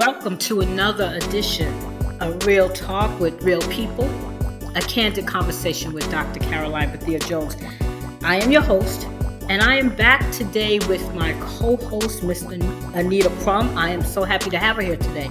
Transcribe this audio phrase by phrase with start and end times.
[0.00, 1.70] Welcome to another edition
[2.20, 4.08] of Real Talk with Real People,
[4.74, 6.40] a candid conversation with Dr.
[6.40, 7.54] Caroline Bethia Jones.
[8.24, 9.06] I am your host,
[9.50, 13.76] and I am back today with my co host, Miss Anita Crum.
[13.76, 15.30] I am so happy to have her here today.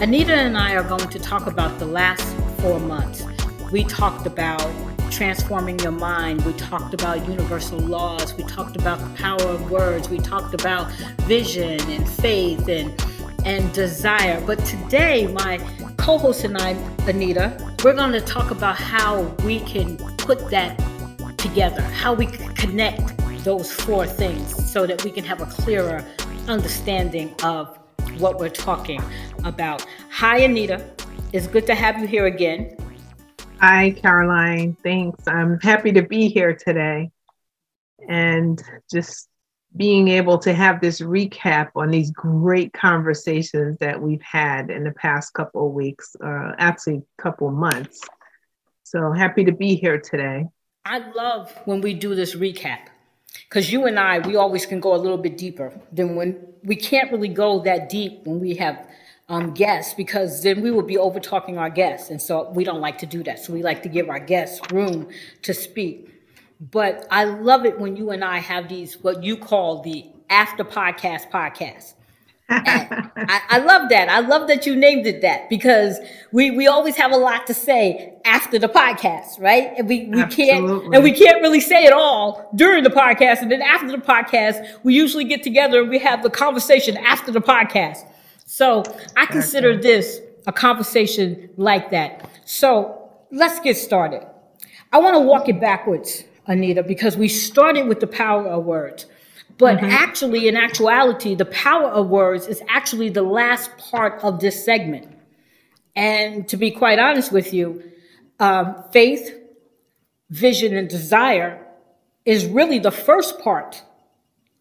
[0.00, 2.26] Anita and I are going to talk about the last
[2.60, 3.24] four months.
[3.70, 4.68] We talked about
[5.12, 6.44] transforming your mind.
[6.44, 8.34] We talked about universal laws.
[8.34, 10.08] We talked about the power of words.
[10.08, 10.90] We talked about
[11.28, 13.00] vision and faith and
[13.44, 14.40] and desire.
[14.46, 15.58] But today, my
[15.96, 16.70] co-host and I,
[17.06, 20.78] Anita, we're going to talk about how we can put that
[21.38, 26.04] together, how we connect those four things so that we can have a clearer
[26.48, 27.78] understanding of
[28.18, 29.02] what we're talking
[29.44, 29.86] about.
[30.10, 30.84] Hi, Anita.
[31.32, 32.76] It's good to have you here again.
[33.60, 34.76] Hi, Caroline.
[34.82, 35.26] Thanks.
[35.26, 37.10] I'm happy to be here today
[38.08, 39.28] and just
[39.76, 44.92] being able to have this recap on these great conversations that we've had in the
[44.92, 48.00] past couple of weeks, uh, actually, couple months.
[48.84, 50.46] So happy to be here today.
[50.84, 52.88] I love when we do this recap
[53.48, 56.76] because you and I, we always can go a little bit deeper than when we
[56.76, 58.86] can't really go that deep when we have
[59.28, 62.10] um, guests because then we will be over talking our guests.
[62.10, 63.38] And so we don't like to do that.
[63.38, 65.08] So we like to give our guests room
[65.42, 66.10] to speak.
[66.60, 70.64] But I love it when you and I have these, what you call the after
[70.64, 71.94] podcast podcast.
[72.50, 74.08] I, I, love that.
[74.08, 75.98] I love that you named it that because
[76.32, 79.74] we, we always have a lot to say after the podcast, right?
[79.76, 83.42] And we, we can't and we can't really say it all during the podcast.
[83.42, 87.30] And then after the podcast, we usually get together and we have the conversation after
[87.30, 87.98] the podcast.
[88.46, 88.82] So
[89.14, 92.30] I consider this a conversation like that.
[92.46, 94.26] So let's get started.
[94.90, 99.06] I want to walk it backwards, Anita, because we started with the power of words.
[99.58, 99.90] But mm-hmm.
[99.90, 105.06] actually, in actuality, the power of words is actually the last part of this segment.
[105.94, 107.82] And to be quite honest with you,
[108.40, 109.34] um, faith,
[110.30, 111.64] vision, and desire
[112.24, 113.82] is really the first part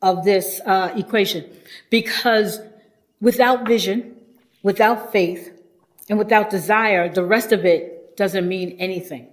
[0.01, 1.45] of this uh, equation
[1.89, 2.59] because
[3.22, 4.16] without vision,
[4.63, 5.51] without faith,
[6.09, 9.28] and without desire, the rest of it doesn't mean anything.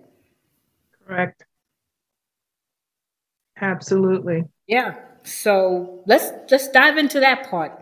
[1.06, 1.45] Correct.
[3.65, 4.45] Absolutely.
[4.67, 4.95] Yeah.
[5.23, 7.73] So let's just dive into that part.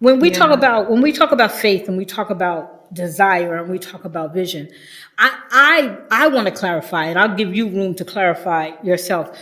[0.00, 0.38] When we yeah.
[0.38, 4.04] talk about when we talk about faith and we talk about desire and we talk
[4.04, 4.68] about vision,
[5.16, 9.38] I I I want to clarify and I'll give you room to clarify yourself.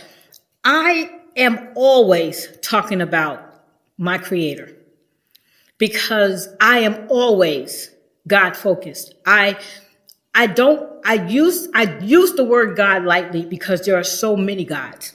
[0.63, 3.41] I am always talking about
[3.97, 4.71] my creator
[5.77, 7.89] because I am always
[8.27, 9.15] God focused.
[9.25, 9.57] I
[10.35, 14.63] I don't I use I use the word God lightly because there are so many
[14.63, 15.14] gods.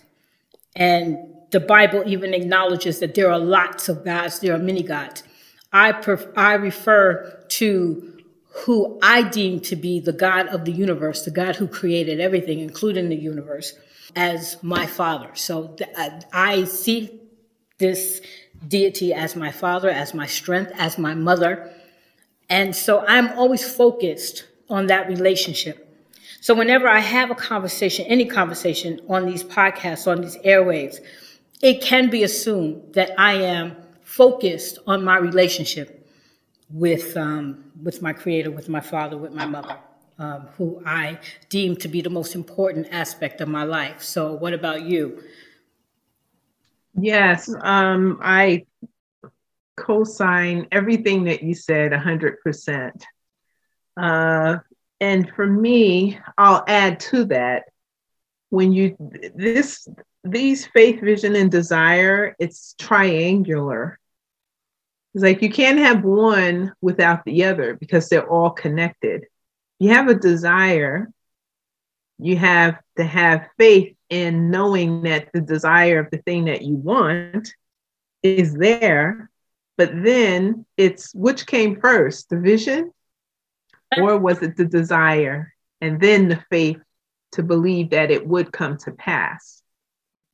[0.77, 1.19] And
[1.51, 5.23] the Bible even acknowledges that there are lots of gods, there are many gods.
[5.73, 8.11] I pref- I refer to
[8.53, 12.61] who I deem to be the God of the universe, the God who created everything,
[12.61, 13.75] including the universe,
[14.17, 15.31] as my father.
[15.35, 17.21] So th- uh, I see
[17.79, 18.21] this
[18.67, 21.73] deity as my father, as my strength, as my mother.
[22.49, 25.90] And so I'm always focused on that relationship.
[26.41, 30.97] So whenever I have a conversation, any conversation on these podcasts, on these airwaves,
[31.63, 36.09] it can be assumed that I am focused on my relationship
[36.71, 39.77] with um, with my creator, with my father, with my mother,
[40.19, 41.19] um, who I
[41.51, 44.03] deem to be the most important aspect of my life.
[44.03, 45.23] So, what about you?
[46.95, 48.65] Yes, um, I
[49.77, 53.03] co-sign everything that you said 100%.
[53.97, 54.59] Uh,
[55.01, 57.65] and for me, I'll add to that
[58.51, 58.97] when you
[59.35, 59.89] this
[60.23, 63.99] these faith, vision, and desire, it's triangular.
[65.15, 69.25] It's like you can't have one without the other because they're all connected.
[69.79, 71.11] You have a desire,
[72.19, 76.75] you have to have faith in knowing that the desire of the thing that you
[76.75, 77.55] want
[78.23, 79.31] is there.
[79.79, 82.93] But then it's which came first, the vision,
[83.97, 86.79] or was it the desire and then the faith
[87.33, 89.63] to believe that it would come to pass?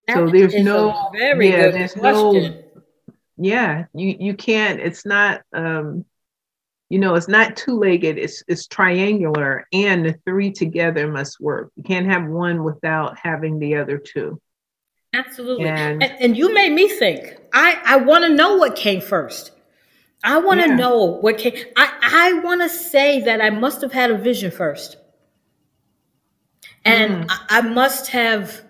[0.07, 2.43] That so there's no very yeah, there's question.
[2.53, 2.63] no
[3.39, 6.05] yeah, you you can't, it's not um
[6.89, 11.73] you know, it's not two-legged, it's it's triangular, and the three together must work.
[11.75, 14.41] You can't have one without having the other two.
[15.13, 15.67] Absolutely.
[15.67, 17.39] And, and, and you made me think.
[17.53, 19.51] I, I want to know what came first.
[20.25, 20.77] I want to yeah.
[20.77, 21.55] know what came.
[21.77, 24.97] I, I want to say that I must have had a vision first.
[26.85, 27.27] And mm.
[27.31, 28.63] I, I must have,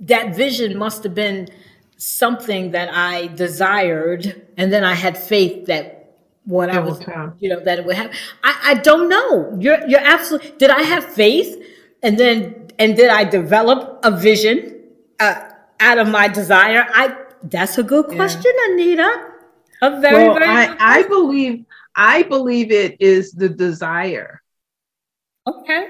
[0.00, 1.48] that vision must have been
[1.96, 4.46] something that I desired.
[4.56, 7.00] And then I had faith that what I was,
[7.40, 8.16] you know, that it would happen.
[8.42, 9.56] I, I don't know.
[9.58, 11.62] You're, you're absolutely, did I have faith?
[12.02, 14.80] And then, and did I develop a vision
[15.20, 15.40] uh,
[15.80, 16.86] out of my desire?
[16.92, 18.72] I, that's a good question, yeah.
[18.72, 19.30] Anita.
[19.84, 24.40] A very, well, very I, I believe, I believe it is the desire.
[25.46, 25.88] Okay.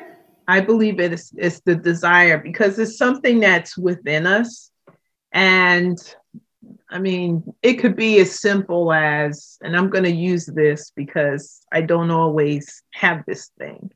[0.49, 4.73] I believe it is it's the desire because it's something that's within us.
[5.33, 5.97] And
[6.91, 11.63] I mean, it could be as simple as, and I'm going to use this because
[11.73, 13.93] I don't always have this thing,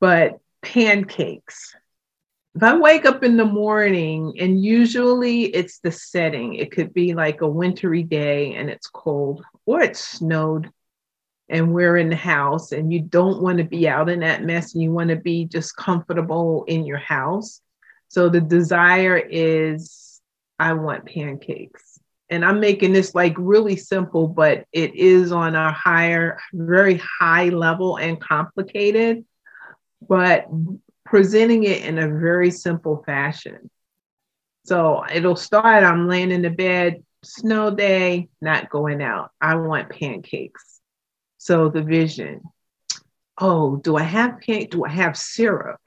[0.00, 1.74] but pancakes.
[2.54, 7.14] If I wake up in the morning, and usually it's the setting, it could be
[7.14, 10.70] like a wintry day and it's cold, or it snowed
[11.48, 14.72] and we're in the house, and you don't want to be out in that mess
[14.72, 17.60] and you want to be just comfortable in your house.
[18.08, 20.20] So the desire is
[20.58, 21.98] I want pancakes.
[22.28, 27.48] And I'm making this like really simple, but it is on a higher, very high
[27.48, 29.24] level and complicated,
[30.06, 30.46] but
[31.10, 33.68] presenting it in a very simple fashion.
[34.64, 39.30] So it'll start I'm laying in the bed, snow day, not going out.
[39.40, 40.80] I want pancakes.
[41.38, 42.42] So the vision.
[43.38, 44.66] Oh, do I have pan?
[44.70, 45.80] Do I have syrup?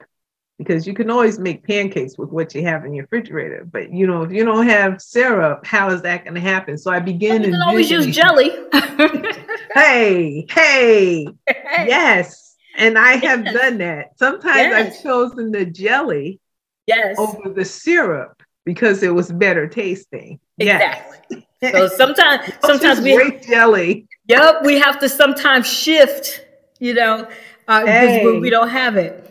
[0.58, 3.66] because you can always make pancakes with what you have in your refrigerator.
[3.70, 6.78] But you know, if you don't have syrup, how is that going to happen?
[6.78, 7.42] So I begin.
[7.42, 8.50] You can always use jelly.
[9.74, 12.43] hey, hey, yes,
[12.76, 13.54] and I have yes.
[13.54, 14.18] done that.
[14.18, 14.96] Sometimes yes.
[14.96, 16.40] I've chosen the jelly,
[16.86, 20.40] yes, over the syrup because it was better tasting.
[20.58, 21.46] Exactly.
[21.60, 21.72] Yes.
[21.72, 24.06] So sometimes, sometimes we great jelly.
[24.28, 26.46] Yep, we have to sometimes shift.
[26.80, 27.28] You know,
[27.68, 28.18] uh, hey.
[28.18, 29.24] because we don't have it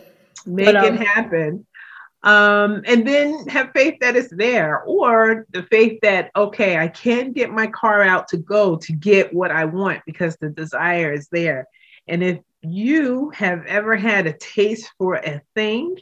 [0.46, 1.66] make but, um, it happen.
[2.22, 7.32] Um, and then have faith that it's there, or the faith that, okay, I can
[7.32, 11.28] get my car out to go to get what I want because the desire is
[11.28, 11.68] there.
[12.08, 15.96] And if you have ever had a taste for a thing,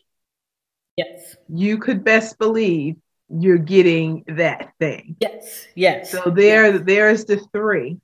[0.96, 2.96] yes, you could best believe
[3.28, 5.16] you're getting that thing.
[5.20, 6.10] Yes, yes.
[6.10, 6.82] So there, yes.
[6.84, 7.98] there's the three.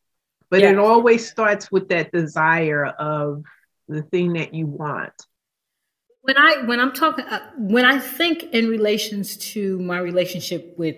[0.50, 0.72] But yes.
[0.72, 3.44] it always starts with that desire of
[3.86, 5.12] the thing that you want
[6.28, 10.96] when I when I'm talking uh, when I think in relations to my relationship with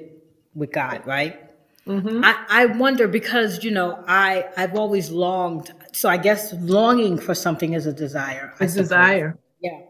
[0.55, 1.39] with God, right?
[1.87, 2.25] Mm-hmm.
[2.25, 5.73] I, I wonder because you know I I've always longed.
[5.93, 8.55] So I guess longing for something is a desire.
[8.61, 9.39] A desire.
[9.61, 9.81] Yeah.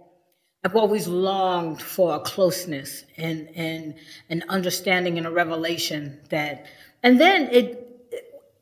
[0.65, 3.95] I've always longed for a closeness and and
[4.29, 6.67] an understanding and a revelation that,
[7.03, 7.87] and then it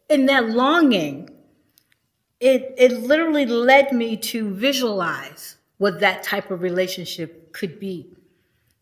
[0.09, 1.31] in that longing,
[2.41, 8.07] it it literally led me to visualize what that type of relationship could be.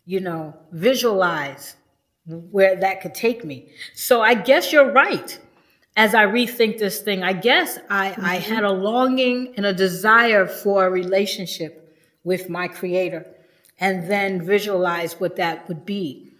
[0.04, 1.76] You know, visualize
[2.26, 3.70] where that could take me.
[3.94, 5.38] So I guess you're right.
[5.96, 8.24] As I rethink this thing, I guess I, mm-hmm.
[8.24, 13.26] I had a longing and a desire for a relationship with my creator
[13.78, 16.30] and then visualize what that would be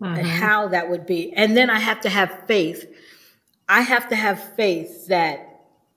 [0.00, 0.18] mm-hmm.
[0.18, 1.32] and how that would be.
[1.34, 2.86] And then I have to have faith.
[3.68, 5.52] I have to have faith that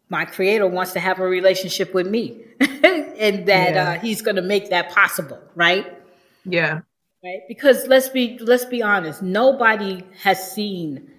[0.10, 3.90] my creator wants to have a relationship with me and that yeah.
[3.90, 5.98] uh, he's going to make that possible right
[6.46, 6.82] yeah
[7.24, 11.12] right because let's be let's be honest nobody has seen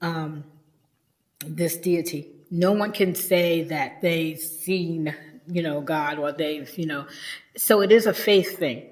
[0.00, 0.44] um,
[1.44, 5.14] this deity no one can say that they've seen
[5.46, 7.06] you know god or they've you know
[7.56, 8.84] so it is a faith thing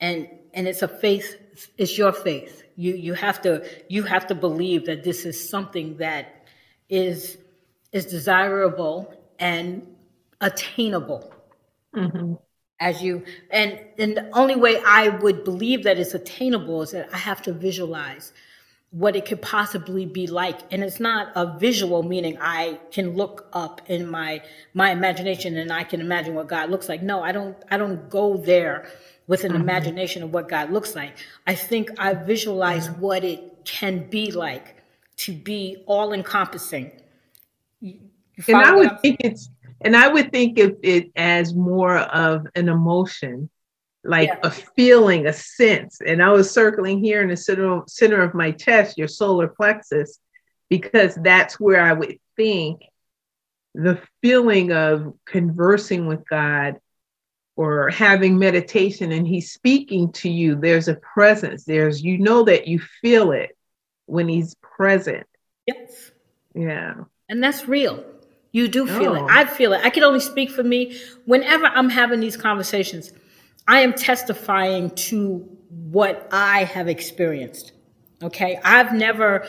[0.00, 1.36] and and it's a faith
[1.76, 5.96] it's your faith you you have to you have to believe that this is something
[5.98, 6.46] that
[6.88, 7.38] is
[7.92, 9.86] is desirable and
[10.40, 11.32] attainable.
[11.94, 12.34] Mm-hmm.
[12.80, 17.12] As you and and the only way I would believe that it's attainable is that
[17.12, 18.32] I have to visualize
[18.90, 20.60] what it could possibly be like.
[20.72, 24.42] And it's not a visual meaning i can look up in my
[24.74, 27.02] my imagination and i can imagine what god looks like.
[27.02, 28.88] No i don't i don't go there
[29.26, 29.60] with an mm-hmm.
[29.60, 31.14] imagination of what god looks like.
[31.46, 33.00] I think i visualize mm-hmm.
[33.00, 34.76] what it can be like
[35.18, 36.90] to be all encompassing
[38.48, 39.50] and I would think it's
[39.82, 43.48] and I would think of it as more of an emotion,
[44.04, 44.38] like yeah.
[44.42, 46.00] a feeling, a sense.
[46.04, 50.18] And I was circling here in the center, center of my chest, your solar plexus,
[50.68, 52.82] because that's where I would think
[53.74, 56.80] the feeling of conversing with God
[57.56, 61.64] or having meditation and he's speaking to you, there's a presence.
[61.64, 63.56] There's, you know, that you feel it
[64.06, 65.26] when he's present.
[65.66, 66.10] Yes.
[66.54, 66.94] Yeah.
[67.28, 68.04] And that's real.
[68.52, 69.26] You do feel oh.
[69.26, 69.30] it.
[69.30, 69.84] I feel it.
[69.84, 70.98] I can only speak for me.
[71.26, 73.12] Whenever I'm having these conversations,
[73.70, 77.70] I am testifying to what I have experienced.
[78.20, 78.58] Okay.
[78.64, 79.46] I've never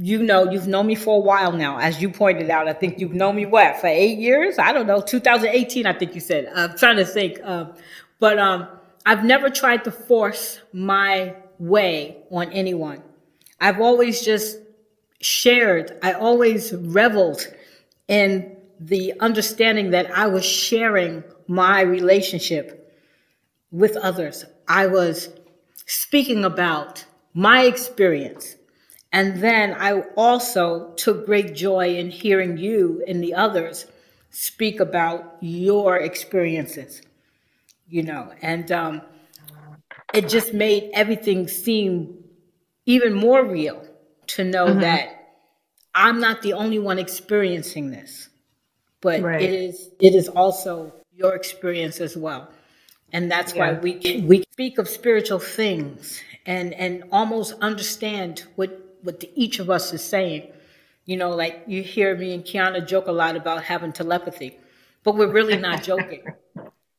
[0.00, 1.76] you know, you've known me for a while now.
[1.78, 4.56] As you pointed out, I think you've known me what for eight years.
[4.56, 5.86] I don't know, 2018.
[5.86, 6.50] I think you said.
[6.54, 7.74] I'm trying to think, um,
[8.20, 8.68] but um,
[9.04, 13.02] I've never tried to force my way on anyone.
[13.60, 14.58] I've always just
[15.20, 15.98] shared.
[16.00, 17.44] I always reveled
[18.06, 22.77] in the understanding that I was sharing my relationship
[23.70, 24.44] with others.
[24.66, 25.30] I was
[25.86, 28.56] speaking about my experience.
[29.12, 33.86] And then I also took great joy in hearing you and the others
[34.30, 37.00] speak about your experiences,
[37.88, 39.02] you know, and um,
[40.12, 42.22] it just made everything seem
[42.84, 43.86] even more real
[44.26, 44.80] to know mm-hmm.
[44.80, 45.18] that
[45.94, 48.28] I'm not the only one experiencing this,
[49.00, 49.40] but right.
[49.40, 52.50] it is it is also your experience as well.
[53.12, 53.72] And that's yeah.
[53.72, 59.58] why we we speak of spiritual things and and almost understand what what the, each
[59.58, 60.52] of us is saying.
[61.06, 64.58] You know, like you hear me and Kiana joke a lot about having telepathy,
[65.04, 66.22] but we're really not joking.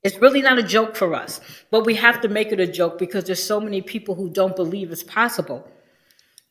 [0.01, 2.97] It's really not a joke for us, but we have to make it a joke
[2.97, 5.67] because there's so many people who don't believe it's possible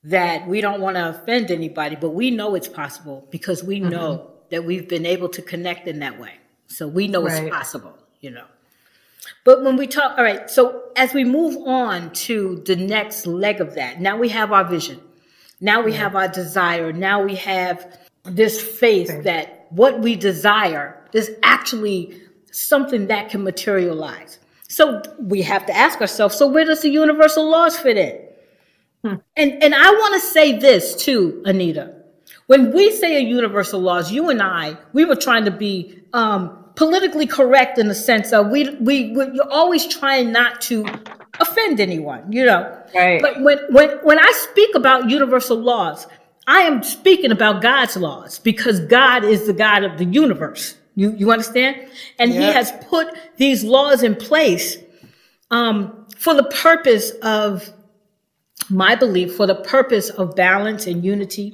[0.05, 3.91] that we don't want to offend anybody, but we know it's possible because we mm-hmm.
[3.91, 4.33] know mm-hmm.
[4.51, 6.35] that we've been able to connect in that way.
[6.67, 7.45] So we know right.
[7.45, 8.45] it's possible, you know.
[9.45, 13.61] But when we talk, all right, so as we move on to the next leg
[13.61, 15.01] of that, now we have our vision.
[15.61, 15.99] Now we yeah.
[15.99, 16.93] have our desire.
[16.93, 19.23] Now we have this faith okay.
[19.23, 22.21] that what we desire is actually
[22.51, 24.39] something that can materialize.
[24.69, 28.21] So we have to ask ourselves, so where does the universal laws fit in?
[29.05, 29.21] Hmm.
[29.37, 31.95] And and I want to say this too, Anita.
[32.47, 36.65] When we say a universal laws, you and I, we were trying to be um,
[36.79, 40.87] politically correct in the sense of we, we, we you're always trying not to
[41.41, 42.81] offend anyone, you know.
[42.95, 43.21] Right.
[43.21, 46.07] But when when when I speak about universal laws,
[46.47, 50.77] I am speaking about God's laws because God is the God of the universe.
[50.95, 51.89] You you understand?
[52.21, 52.41] And yep.
[52.41, 53.09] He has put
[53.39, 54.79] these laws in place
[55.51, 57.73] um, for the purpose of
[58.71, 61.53] my belief, for the purpose of balance and unity.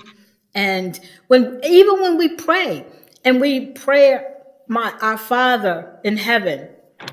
[0.55, 2.85] And when even when we pray
[3.25, 4.34] and we pray
[4.69, 6.69] my our Father in heaven,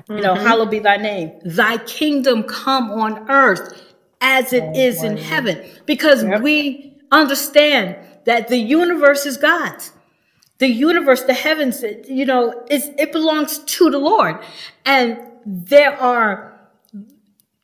[0.08, 0.46] you know, mm-hmm.
[0.46, 1.32] hallowed be thy name.
[1.44, 5.62] Thy kingdom come on earth as it oh, is in heaven.
[5.86, 6.42] Because yep.
[6.42, 9.92] we understand that the universe is God's.
[10.58, 14.38] The universe, the heavens, you know, is it belongs to the Lord.
[14.84, 16.52] And there are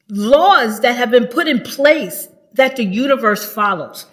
[0.08, 4.06] laws that have been put in place that the universe follows.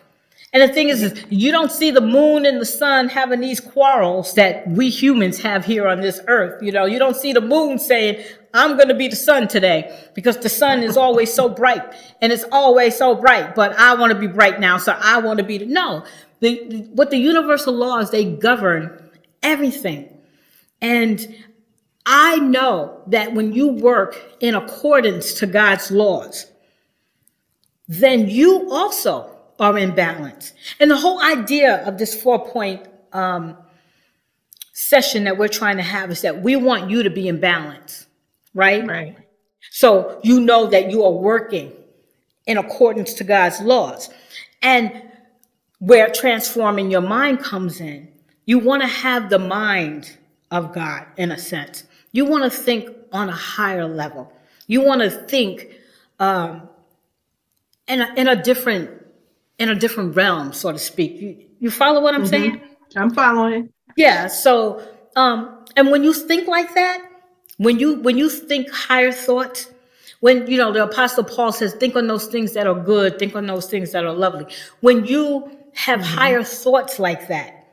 [0.55, 3.59] And the thing is, is, you don't see the moon and the sun having these
[3.59, 6.63] quarrels that we humans have here on this earth.
[6.63, 10.09] You know, you don't see the moon saying, I'm going to be the sun today
[10.13, 11.83] because the sun is always so bright
[12.21, 14.77] and it's always so bright, but I want to be bright now.
[14.77, 16.05] So I want to be the, no,
[16.39, 19.09] the, what the universal laws, they govern
[19.43, 20.07] everything.
[20.79, 21.35] And
[22.05, 26.50] I know that when you work in accordance to God's laws,
[27.89, 30.53] then you also are in balance.
[30.79, 33.57] And the whole idea of this four point um,
[34.74, 38.07] session that we're trying to have is that we want you to be in balance,
[38.53, 38.85] right?
[38.85, 39.17] Right.
[39.71, 41.71] So you know that you are working
[42.45, 44.09] in accordance to God's laws.
[44.62, 45.03] And
[45.79, 48.07] where transforming your mind comes in,
[48.45, 50.17] you want to have the mind
[50.51, 51.83] of God in a sense.
[52.12, 54.31] You want to think on a higher level.
[54.67, 55.67] You want to think
[56.19, 56.69] um,
[57.88, 58.89] in, a, in a different
[59.59, 61.21] in a different realm, so to speak.
[61.21, 62.29] You, you follow what I'm mm-hmm.
[62.29, 62.62] saying?
[62.95, 63.71] I'm following.
[63.95, 64.27] Yeah.
[64.27, 64.81] So,
[65.15, 67.01] um, and when you think like that,
[67.57, 69.71] when you when you think higher thoughts,
[70.19, 73.35] when you know the apostle Paul says, think on those things that are good, think
[73.35, 74.45] on those things that are lovely.
[74.81, 76.17] When you have mm-hmm.
[76.17, 77.67] higher thoughts like that,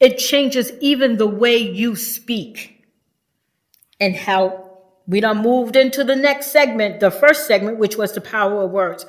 [0.00, 2.84] it changes even the way you speak
[4.00, 4.70] and how
[5.06, 8.70] we done moved into the next segment, the first segment, which was the power of
[8.70, 9.04] words.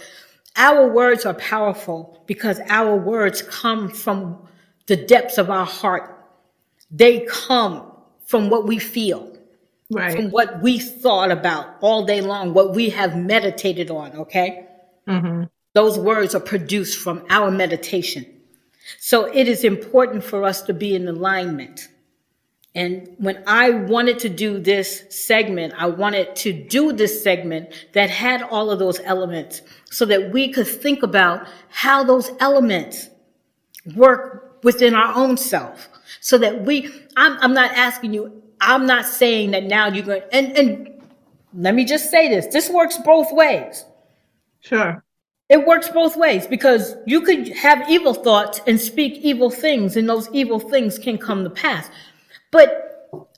[0.55, 4.47] Our words are powerful because our words come from
[4.87, 6.17] the depths of our heart.
[6.89, 7.91] They come
[8.25, 9.35] from what we feel,
[9.89, 10.15] right.
[10.15, 14.67] from what we thought about all day long, what we have meditated on, okay?
[15.07, 15.43] Mm-hmm.
[15.73, 18.25] Those words are produced from our meditation.
[18.99, 21.87] So it is important for us to be in alignment.
[22.73, 28.09] And when I wanted to do this segment, I wanted to do this segment that
[28.09, 33.09] had all of those elements so that we could think about how those elements
[33.95, 35.89] work within our own self.
[36.21, 40.23] So that we, I'm, I'm not asking you, I'm not saying that now you're going,
[40.31, 41.01] and, and
[41.53, 43.85] let me just say this this works both ways.
[44.61, 45.03] Sure.
[45.49, 50.07] it works both ways because you could have evil thoughts and speak evil things, and
[50.07, 51.89] those evil things can come to pass.
[52.51, 53.31] But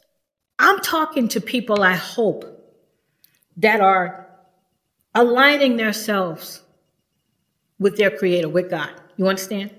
[0.60, 2.46] I'm talking to people, I hope,
[3.58, 4.28] that are
[5.14, 6.62] aligning themselves
[7.80, 8.90] with their creator, with God.
[9.18, 9.72] You understand?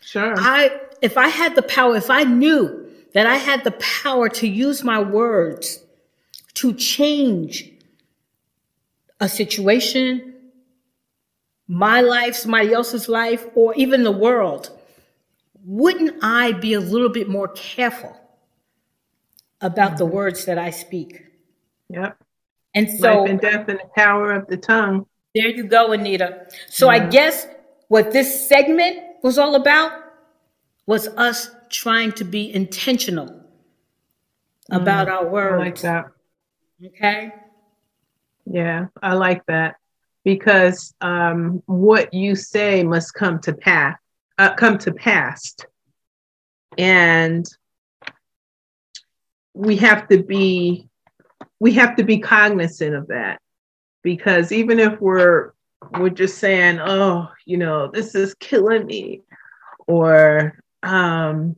[0.00, 0.34] Sure.
[0.36, 4.46] I if I had the power, if I knew that I had the power to
[4.46, 5.80] use my words
[6.54, 7.70] to change
[9.20, 10.34] a situation,
[11.68, 14.70] my life, somebody else's life, or even the world,
[15.64, 18.16] wouldn't I be a little bit more careful
[19.62, 21.22] about the words that I speak?
[21.88, 22.18] Yep.
[22.74, 25.06] And so, Life and death and the power of the tongue.
[25.34, 26.46] there you go, Anita.
[26.68, 27.46] So I guess
[27.88, 29.92] what this segment was all about
[30.86, 33.40] was us trying to be intentional
[34.70, 35.20] about our
[35.54, 35.82] I like words.
[35.82, 36.06] that.
[36.84, 37.32] Okay.
[38.46, 39.76] Yeah, I like that
[40.24, 43.96] because um, what you say must come to pass,
[44.38, 45.54] uh, come to pass,
[46.78, 47.46] and
[49.54, 50.88] we have to be
[51.60, 53.40] we have to be cognizant of that
[54.02, 55.52] because even if we're
[55.98, 59.22] we're just saying, oh, you know, this is killing me,
[59.86, 61.56] or um,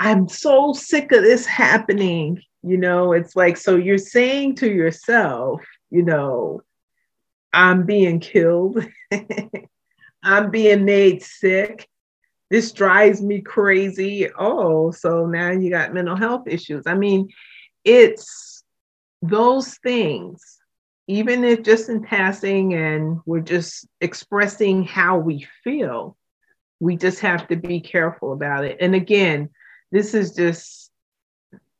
[0.00, 2.42] I'm so sick of this happening.
[2.62, 6.62] You know, it's like, so you're saying to yourself, you know,
[7.52, 8.84] I'm being killed,
[10.22, 11.88] I'm being made sick.
[12.50, 14.28] This drives me crazy.
[14.38, 16.86] Oh, so now you got mental health issues.
[16.86, 17.28] I mean,
[17.84, 18.64] it's
[19.20, 20.58] those things,
[21.06, 26.16] even if just in passing and we're just expressing how we feel,
[26.80, 28.78] we just have to be careful about it.
[28.80, 29.50] And again,
[29.90, 30.90] this is just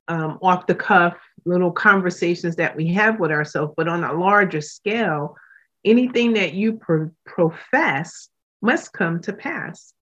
[0.09, 4.61] um, off the cuff little conversations that we have with ourselves, but on a larger
[4.61, 5.37] scale,
[5.85, 8.29] anything that you pro- profess
[8.61, 9.95] must come to pass.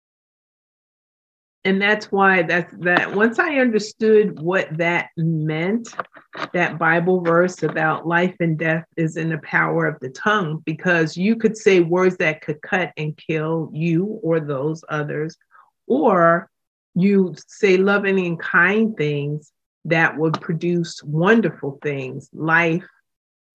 [1.66, 5.88] And that's why that's that once I understood what that meant,
[6.52, 11.16] that Bible verse about life and death is in the power of the tongue, because
[11.16, 15.36] you could say words that could cut and kill you or those others,
[15.88, 16.48] or
[16.94, 19.50] you say loving and kind things
[19.86, 22.86] that would produce wonderful things, life,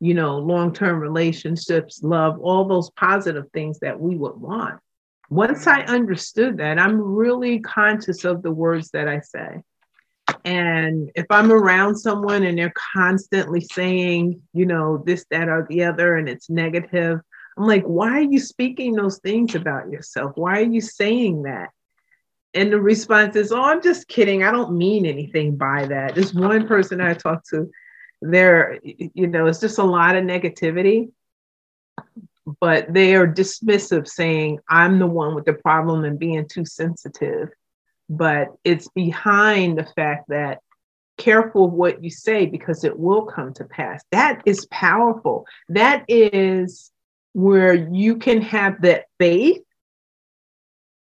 [0.01, 4.81] you know, long term relationships, love, all those positive things that we would want.
[5.31, 9.61] Once I understood that, I'm really conscious of the words that I say.
[10.43, 15.85] And if I'm around someone and they're constantly saying, you know, this, that, or the
[15.85, 17.21] other, and it's negative,
[17.57, 20.33] I'm like, why are you speaking those things about yourself?
[20.35, 21.69] Why are you saying that?
[22.53, 24.43] And the response is, oh, I'm just kidding.
[24.43, 26.13] I don't mean anything by that.
[26.13, 27.71] There's one person I talked to,
[28.21, 31.11] there, you know, it's just a lot of negativity,
[32.59, 37.49] but they are dismissive, saying, I'm the one with the problem and being too sensitive.
[38.09, 40.59] But it's behind the fact that
[41.17, 44.03] careful what you say because it will come to pass.
[44.11, 45.45] That is powerful.
[45.69, 46.91] That is
[47.33, 49.61] where you can have that faith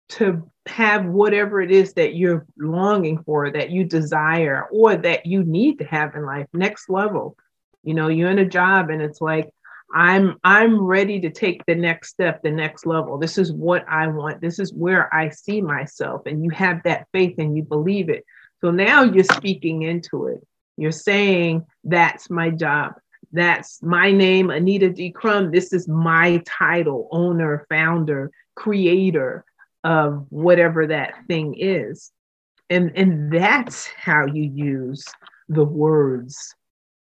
[0.09, 5.43] to have whatever it is that you're longing for, that you desire, or that you
[5.43, 6.47] need to have in life.
[6.53, 7.37] Next level.
[7.83, 9.49] You know, you're in a job and it's like,
[9.93, 13.17] I'm I'm ready to take the next step, the next level.
[13.17, 14.41] This is what I want.
[14.41, 16.25] This is where I see myself.
[16.25, 18.25] And you have that faith and you believe it.
[18.61, 20.45] So now you're speaking into it.
[20.77, 22.93] You're saying, that's my job.
[23.31, 25.11] That's my name, Anita D.
[25.11, 25.51] Crum.
[25.51, 29.45] This is my title, owner, founder, creator
[29.83, 32.11] of whatever that thing is.
[32.69, 35.05] And, and that's how you use
[35.47, 36.55] the words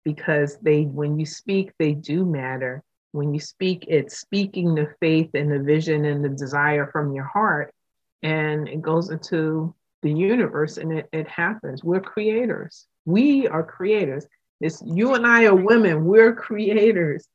[0.09, 2.83] because they, when you speak, they do matter.
[3.13, 7.27] When you speak, it's speaking the faith and the vision and the desire from your
[7.27, 7.75] heart.
[8.23, 11.85] And it goes into the universe and it, it happens.
[11.85, 12.87] We're creators.
[13.05, 14.27] We are creators.
[14.63, 16.07] It's you and I are women.
[16.07, 17.29] We're creators.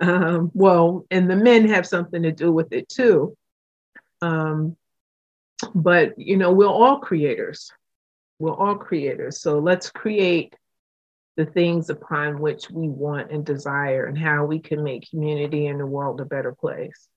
[0.00, 3.36] Um, well, and the men have something to do with it too.
[4.22, 4.78] Um,
[5.74, 7.70] but you know, we're all creators.
[8.38, 9.42] We're all creators.
[9.42, 10.54] So let's create
[11.38, 15.78] the things upon which we want and desire and how we can make community and
[15.78, 17.08] the world a better place.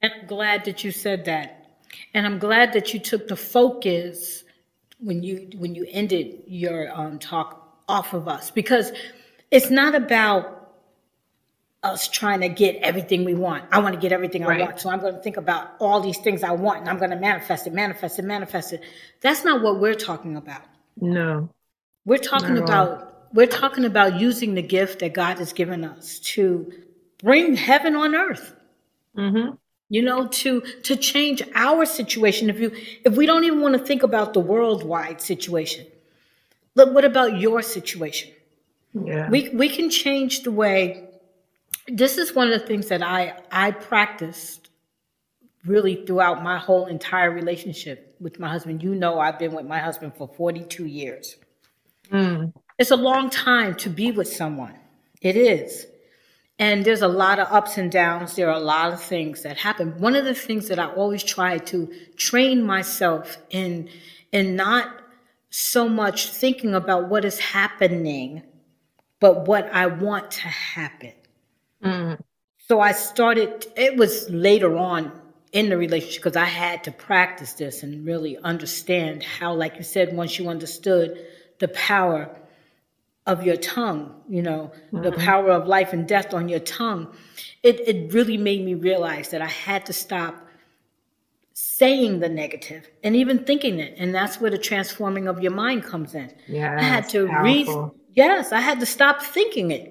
[0.00, 1.82] And I'm glad that you said that.
[2.14, 4.44] And I'm glad that you took the focus
[4.98, 8.90] when you when you ended your um, talk off of us because
[9.50, 10.72] it's not about
[11.82, 13.66] us trying to get everything we want.
[13.70, 14.62] I want to get everything Right.
[14.62, 14.80] I want.
[14.80, 17.20] So I'm going to think about all these things I want and I'm going to
[17.20, 18.80] manifest it, manifest it, manifest it.
[19.20, 20.62] That's not what we're talking about.
[20.96, 21.50] No.
[22.04, 22.86] We're talking Not at all.
[22.86, 26.72] about we're talking about using the gift that God has given us to
[27.18, 28.54] bring heaven on earth.
[29.16, 29.56] Mm-hmm.
[29.88, 32.48] You know, to to change our situation.
[32.48, 32.72] If you
[33.04, 35.86] if we don't even want to think about the worldwide situation,
[36.74, 38.32] look, what about your situation?
[38.92, 39.28] Yeah.
[39.28, 41.08] We we can change the way.
[41.86, 44.70] This is one of the things that I I practiced
[45.66, 48.82] really throughout my whole entire relationship with my husband.
[48.82, 51.36] You know, I've been with my husband for 42 years.
[52.14, 52.52] Mm.
[52.78, 54.78] It's a long time to be with someone.
[55.20, 55.86] It is.
[56.58, 58.36] And there's a lot of ups and downs.
[58.36, 59.98] There are a lot of things that happen.
[59.98, 63.88] One of the things that I always try to train myself in,
[64.30, 64.88] in not
[65.50, 68.42] so much thinking about what is happening,
[69.18, 71.12] but what I want to happen.
[71.82, 72.20] Mm.
[72.58, 75.12] So I started, it was later on
[75.52, 79.82] in the relationship because I had to practice this and really understand how, like you
[79.82, 81.18] said, once you understood
[81.64, 82.28] the power
[83.24, 85.02] of your tongue, you know, mm-hmm.
[85.02, 87.10] the power of life and death on your tongue,
[87.62, 90.34] it, it really made me realize that I had to stop
[91.54, 93.94] saying the negative and even thinking it.
[93.96, 96.30] And that's where the transforming of your mind comes in.
[96.46, 96.76] Yeah.
[96.78, 97.66] I had to read.
[98.12, 99.90] Yes, I had to stop thinking it.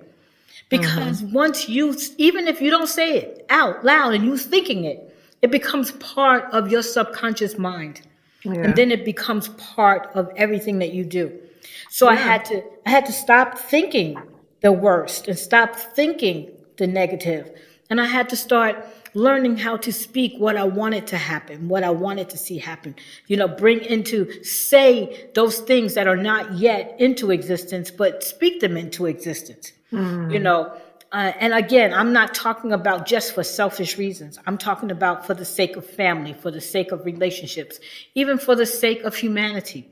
[0.69, 1.33] Because mm-hmm.
[1.33, 4.99] once you, even if you don't say it out loud and you thinking it,
[5.41, 8.01] it becomes part of your subconscious mind.
[8.43, 8.61] Yeah.
[8.61, 11.39] And then it becomes part of everything that you do.
[11.89, 12.07] So.
[12.07, 14.17] I had to I had to stop thinking
[14.61, 17.51] the worst and stop thinking the negative.
[17.89, 21.83] And I had to start learning how to speak what I wanted to happen, what
[21.83, 22.95] I wanted to see happen.
[23.27, 28.61] You know, bring into say those things that are not yet into existence, but speak
[28.61, 29.73] them into existence.
[29.91, 30.33] Mm.
[30.33, 30.73] You know,
[31.11, 34.39] uh, and again, I'm not talking about just for selfish reasons.
[34.47, 37.79] I'm talking about for the sake of family, for the sake of relationships,
[38.15, 39.87] even for the sake of humanity.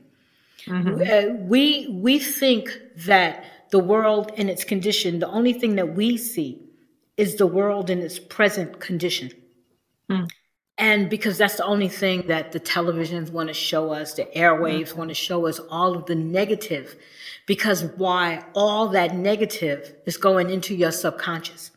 [0.66, 1.02] Mm-hmm.
[1.02, 6.16] Uh, we we think that the world in its condition, the only thing that we
[6.16, 6.62] see
[7.16, 9.30] is the world in its present condition.
[10.10, 10.30] Mm.
[10.78, 14.92] And because that's the only thing that the televisions want to show us, the airwaves
[14.92, 14.96] mm.
[14.96, 16.96] want to show us all of the negative,
[17.46, 21.70] because why all that negative is going into your subconscious.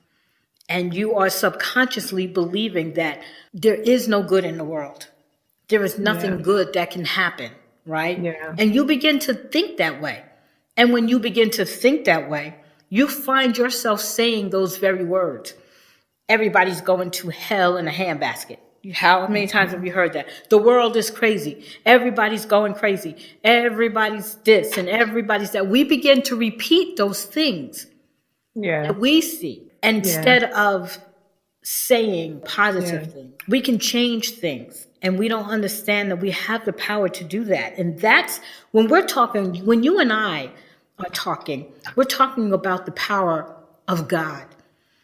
[0.68, 3.22] And you are subconsciously believing that
[3.54, 5.10] there is no good in the world.
[5.68, 6.44] There is nothing yeah.
[6.44, 7.52] good that can happen
[7.86, 8.20] right?
[8.20, 8.56] Yeah.
[8.58, 10.24] And you begin to think that way.
[10.78, 12.56] And when you begin to think that way,
[12.90, 15.54] you find yourself saying those very words.
[16.28, 18.58] Everybody's going to hell in a handbasket.
[18.94, 19.58] How many mm-hmm.
[19.58, 20.28] times have you heard that?
[20.50, 21.66] The world is crazy.
[21.86, 23.16] Everybody's going crazy.
[23.44, 25.68] Everybody's this and everybody's that.
[25.68, 27.88] We begin to repeat those things
[28.54, 28.84] yeah.
[28.84, 30.70] that we see instead yeah.
[30.70, 31.00] of
[31.64, 33.14] saying positive yeah.
[33.14, 33.34] things.
[33.48, 37.44] We can change things and we don't understand that we have the power to do
[37.44, 37.78] that.
[37.78, 38.42] And that's
[38.72, 40.50] when we're talking, when you and I
[40.98, 43.56] are talking, we're talking about the power
[43.88, 44.48] of God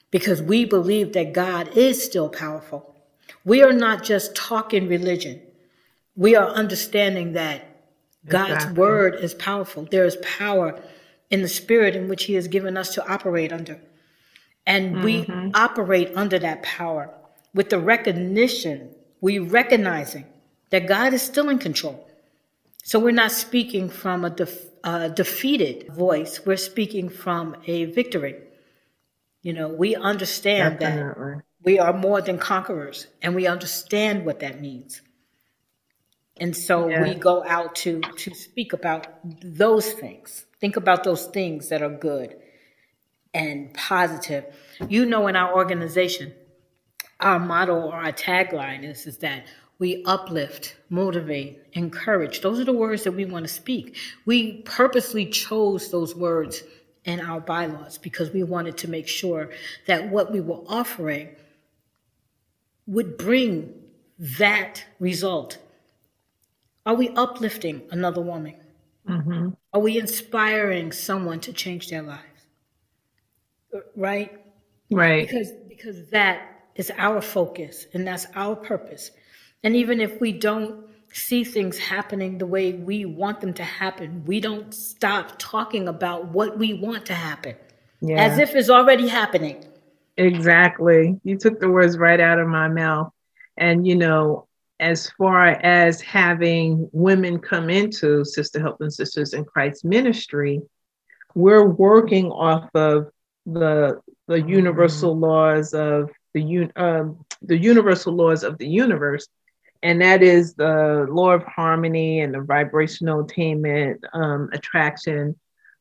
[0.10, 2.96] because we believe that God is still powerful.
[3.46, 5.40] We are not just talking religion.
[6.16, 7.64] We are understanding that
[8.26, 8.80] God's exactly.
[8.80, 9.84] word is powerful.
[9.84, 10.82] There is power
[11.30, 13.80] in the spirit in which he has given us to operate under.
[14.66, 15.04] And mm-hmm.
[15.04, 17.14] we operate under that power
[17.54, 20.26] with the recognition we recognizing
[20.72, 22.08] that God is still in control.
[22.84, 26.42] So we're not speaking from a def- uh, defeated voice.
[26.46, 28.36] We're speaking from a victory.
[29.44, 31.36] You know, we understand Definitely.
[31.36, 35.02] that we are more than conquerors and we understand what that means.
[36.38, 37.04] And so yeah.
[37.04, 39.08] we go out to to speak about
[39.44, 40.46] those things.
[40.60, 42.36] Think about those things that are good
[43.34, 44.46] and positive.
[44.90, 46.34] You know, in our organization,
[47.22, 49.46] our motto or our tagline is, is that
[49.80, 52.42] we uplift, motivate, encourage.
[52.42, 53.98] Those are the words that we want to speak.
[54.26, 56.64] We purposely chose those words
[57.04, 59.50] in our bylaws because we wanted to make sure
[59.88, 61.30] that what we were offering
[62.86, 63.74] would bring
[64.20, 65.58] that result.
[66.86, 68.56] Are we uplifting another woman?
[69.08, 69.50] Mm-hmm.
[69.74, 72.22] Are we inspiring someone to change their lives?
[73.96, 74.32] Right?
[74.92, 75.28] Right.
[75.28, 79.12] Because because that is our focus and that's our purpose.
[79.64, 84.24] And even if we don't see things happening the way we want them to happen,
[84.26, 87.56] we don't stop talking about what we want to happen
[88.02, 88.24] yeah.
[88.24, 89.64] as if it's already happening.
[90.18, 91.20] Exactly.
[91.24, 93.12] You took the words right out of my mouth.
[93.58, 94.48] And, you know,
[94.80, 100.62] as far as having women come into Sister Helping Sisters in Christ ministry,
[101.36, 103.10] we're working off of
[103.46, 104.50] the the mm-hmm.
[104.50, 109.28] universal laws of the um, the universal laws of the universe,
[109.84, 115.40] and that is the law of harmony and the vibrational attainment, um, attraction,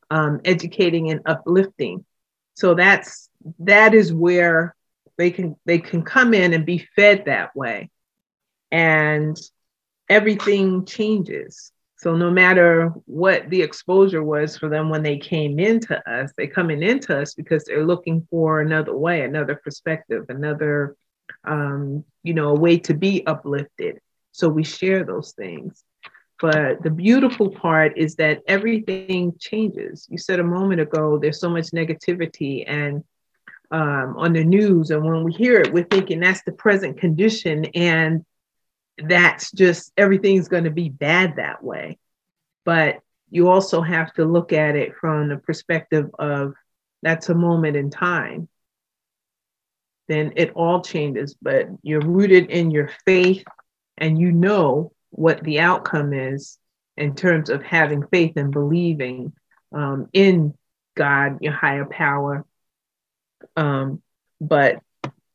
[0.09, 2.05] um, educating and uplifting.
[2.55, 4.75] So that's that is where
[5.17, 7.89] they can they can come in and be fed that way
[8.71, 9.39] and
[10.09, 15.97] everything changes so no matter what the exposure was for them when they came into
[16.09, 20.95] us they coming into us because they're looking for another way another perspective another
[21.45, 23.99] um, you know a way to be uplifted
[24.31, 25.83] so we share those things
[26.41, 30.07] but the beautiful part is that everything changes.
[30.09, 33.03] You said a moment ago, there's so much negativity and
[33.69, 34.89] um, on the news.
[34.89, 37.65] And when we hear it, we're thinking that's the present condition.
[37.75, 38.25] And
[39.07, 41.97] that's just everything's going to be bad that way.
[42.65, 46.53] But you also have to look at it from the perspective of
[47.01, 48.47] that's a moment in time.
[50.07, 53.45] Then it all changes, but you're rooted in your faith
[53.97, 56.57] and you know what the outcome is
[56.97, 59.33] in terms of having faith and believing
[59.71, 60.53] um, in
[60.95, 62.45] God, your higher power.
[63.55, 64.01] Um,
[64.39, 64.81] but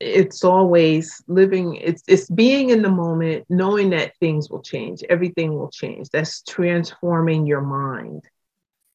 [0.00, 5.54] it's always living, it's, it's being in the moment, knowing that things will change, everything
[5.54, 6.08] will change.
[6.10, 8.22] That's transforming your mind.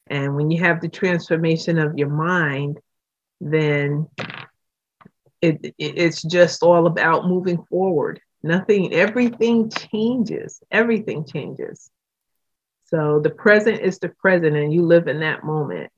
[0.07, 2.79] And when you have the transformation of your mind,
[3.39, 4.07] then
[5.41, 10.61] it, it, it's just all about moving forward Nothing, everything changes.
[10.71, 11.91] Everything changes.
[12.85, 15.91] So the present is the present, and you live in that moment.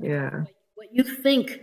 [0.00, 0.08] Yeah, yeah.
[0.10, 0.44] Yeah.
[0.74, 1.60] What you think,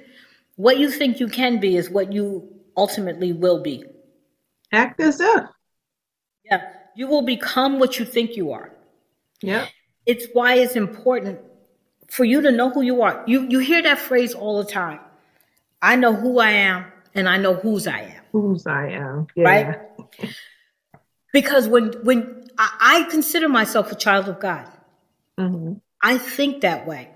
[0.62, 2.48] what you think you can be is what you
[2.78, 3.84] ultimately will be.
[4.72, 5.44] Act as if.
[6.46, 6.62] Yeah.
[6.96, 8.72] You will become what you think you are.
[9.42, 9.68] Yeah.
[10.06, 11.40] It's why it's important
[12.10, 13.24] for you to know who you are.
[13.28, 15.00] You you hear that phrase all the time.
[15.82, 19.28] I know who I am and I know whose I am whose I am.
[19.36, 19.44] Yeah.
[19.44, 19.80] Right?
[21.34, 24.68] Because when when I, I, consider myself a child of God,
[25.40, 25.74] mm-hmm.
[26.02, 27.10] I think that way.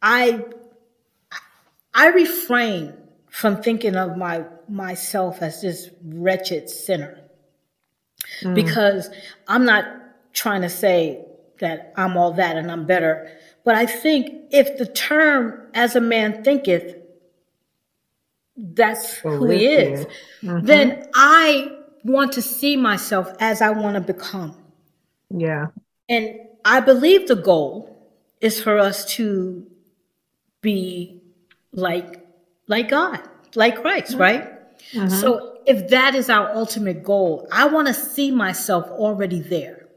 [0.00, 0.44] I
[1.94, 2.94] I refrain
[3.30, 7.18] from thinking of my myself as this wretched sinner.
[8.42, 8.54] Mm.
[8.54, 9.10] Because
[9.48, 9.84] I'm not
[10.32, 11.24] trying to say
[11.60, 13.30] that I'm all that and I'm better,
[13.64, 16.96] but I think if the term as a man thinketh
[18.56, 20.06] that's who he is,
[20.42, 20.66] mm-hmm.
[20.66, 21.70] then I
[22.04, 24.56] want to see myself as I want to become.
[25.30, 25.68] Yeah.
[26.08, 27.88] And I believe the goal
[28.40, 29.66] is for us to
[30.60, 31.21] be
[31.72, 32.26] like
[32.66, 33.20] like God,
[33.54, 34.20] like Christ, mm-hmm.
[34.20, 34.44] right?
[34.92, 35.08] Mm-hmm.
[35.08, 39.88] So if that is our ultimate goal, I want to see myself already there.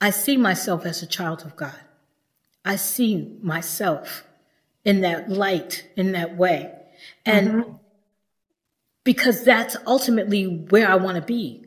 [0.00, 1.78] I see myself as a child of God.
[2.64, 4.24] I see myself
[4.84, 6.72] in that light, in that way.
[7.24, 7.72] And mm-hmm.
[9.04, 11.66] because that's ultimately where I want to be.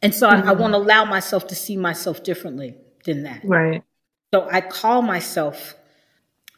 [0.00, 0.48] And so mm-hmm.
[0.48, 3.44] I, I want to allow myself to see myself differently than that.
[3.44, 3.82] Right.
[4.32, 5.74] So I call myself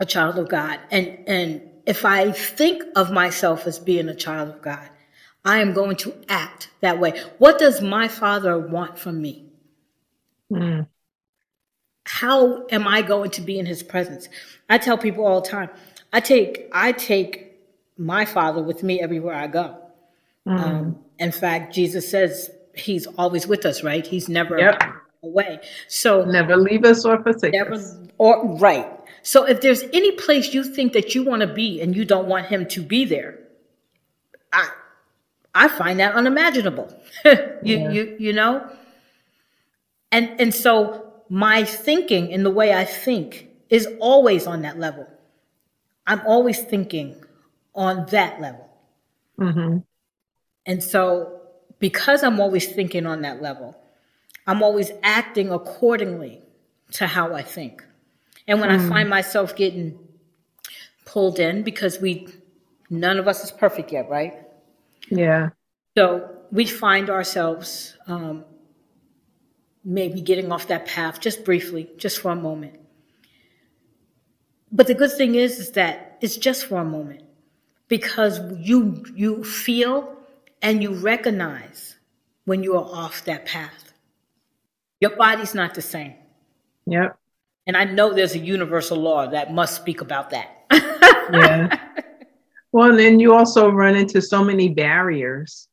[0.01, 0.81] a child of God.
[0.91, 4.89] And, and if I think of myself as being a child of God,
[5.45, 7.19] I am going to act that way.
[7.39, 9.45] What does my father want from me?
[10.53, 10.87] Mm.
[12.05, 14.29] How am I going to be in his presence?
[14.69, 15.71] I tell people all the time,
[16.13, 17.51] I take I take
[17.97, 19.77] my Father with me everywhere I go.
[20.47, 20.61] Mm.
[20.61, 24.07] Um, in fact, Jesus says He's always with us, right?
[24.07, 24.83] He's never yep.
[25.23, 25.61] away.
[25.89, 27.97] So never leave us or forsake never, us.
[28.19, 28.89] Or right.
[29.23, 32.27] So if there's any place you think that you want to be and you don't
[32.27, 33.39] want Him to be there,
[34.53, 34.71] I
[35.55, 36.95] I find that unimaginable.
[37.25, 37.91] you yeah.
[37.91, 38.69] you you know.
[40.13, 45.07] And and so my thinking and the way I think is always on that level.
[46.07, 47.15] I'm always thinking
[47.75, 48.69] on that level.
[49.39, 49.79] Mm-hmm.
[50.67, 51.41] And so,
[51.79, 53.77] because I'm always thinking on that level,
[54.47, 56.43] I'm always acting accordingly
[56.93, 57.85] to how I think.
[58.51, 58.85] And when mm.
[58.85, 59.97] I find myself getting
[61.05, 62.27] pulled in, because we,
[62.91, 64.35] none of us is perfect yet, right?
[65.09, 65.51] Yeah.
[65.97, 68.45] So we find ourselves um,
[69.85, 72.75] maybe getting off that path just briefly, just for a moment.
[74.73, 77.23] But the good thing is, is that it's just for a moment
[77.87, 80.17] because you you feel
[80.61, 81.97] and you recognize
[82.47, 83.93] when you are off that path.
[85.01, 86.15] Your body's not the same.
[86.87, 87.17] Yep.
[87.71, 90.65] And I know there's a universal law that must speak about that.
[90.73, 91.79] yeah.
[92.73, 95.69] Well, and then you also run into so many barriers.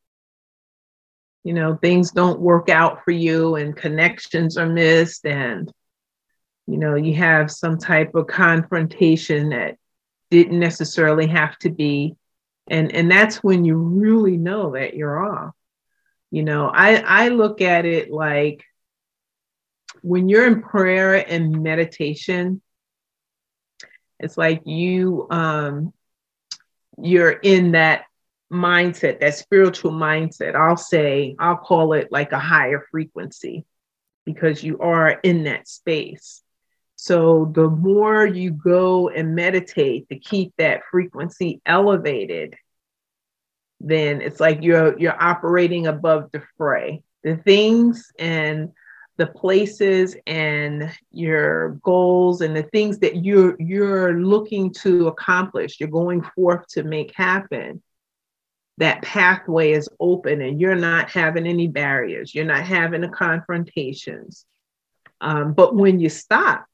[1.43, 5.73] You know, things don't work out for you and connections are missed and
[6.67, 9.77] you know you have some type of confrontation that
[10.29, 12.15] didn't necessarily have to be
[12.69, 15.55] and and that's when you really know that you're off
[16.29, 18.65] you know i i look at it like
[20.07, 22.61] when you're in prayer and meditation
[24.19, 25.93] it's like you um
[26.97, 28.05] you're in that
[28.51, 30.55] mindset, that spiritual mindset.
[30.55, 33.65] I'll say, I'll call it like a higher frequency
[34.25, 36.41] because you are in that space.
[36.95, 42.55] So the more you go and meditate to keep that frequency elevated,
[43.79, 47.03] then it's like you're you're operating above the fray.
[47.23, 48.71] The things and
[49.17, 55.89] the places and your goals and the things that you're you're looking to accomplish, you're
[55.89, 57.81] going forth to make happen.
[58.77, 64.45] That pathway is open and you're not having any barriers, you're not having the confrontations.
[65.19, 66.65] Um, but when you stop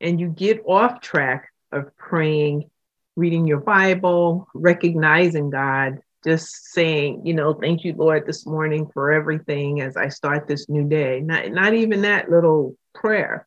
[0.00, 2.68] and you get off track of praying,
[3.14, 9.12] reading your Bible, recognizing God, just saying, you know, thank you, Lord, this morning for
[9.12, 11.20] everything as I start this new day.
[11.20, 13.46] Not, not even that little prayer.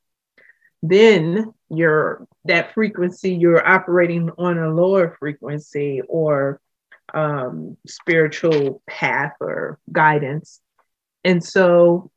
[0.81, 6.61] Then you're that frequency, you're operating on a lower frequency or
[7.13, 10.61] um, spiritual path or guidance.
[11.23, 12.11] And so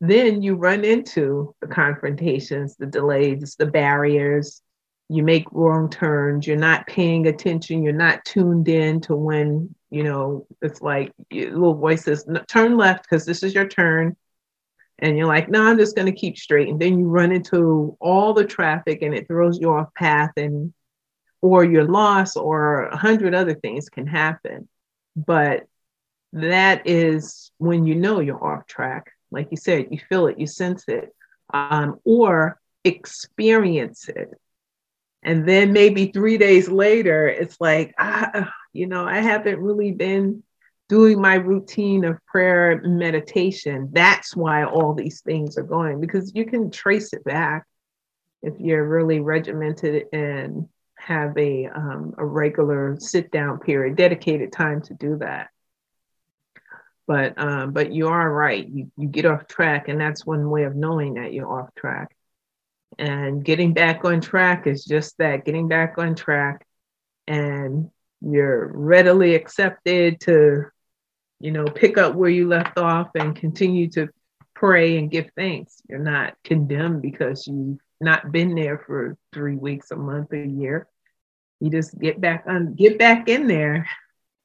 [0.00, 4.62] then you run into the confrontations, the delays, the barriers.
[5.08, 6.46] You make wrong turns.
[6.46, 7.82] You're not paying attention.
[7.82, 13.04] You're not tuned in to when, you know, it's like little voice says, turn left
[13.04, 14.16] because this is your turn.
[15.00, 16.68] And you're like, no, I'm just going to keep straight.
[16.68, 20.74] And then you run into all the traffic and it throws you off path and,
[21.40, 24.68] or you're lost or a hundred other things can happen.
[25.14, 25.66] But
[26.32, 30.46] that is when you know you're off track like you said, you feel it, you
[30.46, 31.14] sense it,
[31.52, 34.30] um, or experience it.
[35.22, 40.42] And then maybe three days later, it's like, ah, you know, I haven't really been
[40.88, 43.90] doing my routine of prayer meditation.
[43.92, 47.66] That's why all these things are going because you can trace it back
[48.42, 54.82] if you're really regimented and have a um, a regular sit down period, dedicated time
[54.82, 55.48] to do that
[57.08, 58.68] but um, but you are right.
[58.68, 62.14] You you get off track, and that's one way of knowing that you're off track.
[62.98, 66.66] And getting back on track is just that: getting back on track,
[67.26, 70.64] and you're readily accepted to,
[71.40, 74.08] you know, pick up where you left off and continue to
[74.54, 75.80] pray and give thanks.
[75.88, 80.86] You're not condemned because you've not been there for three weeks, a month, a year.
[81.60, 83.88] You just get back on, get back in there.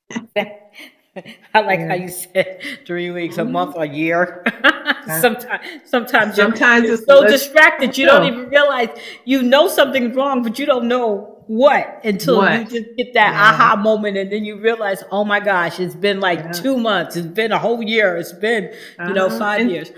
[0.36, 3.91] I like how you said three weeks, a month, mm-hmm.
[3.91, 4.43] a year.
[5.08, 8.89] sometimes, sometimes, sometimes you're, it's so distracted you don't even realize
[9.26, 12.72] you know something's wrong, but you don't know what until what?
[12.72, 13.54] you just get that yeah.
[13.54, 16.52] aha moment, and then you realize, oh my gosh, it's been like yeah.
[16.52, 19.13] two months, it's been a whole year, it's been you uh-huh.
[19.13, 19.92] know 5 and, years.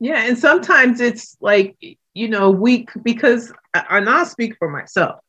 [0.00, 1.76] Yeah, and sometimes it's like
[2.14, 5.20] you know weak because, and I'll speak for myself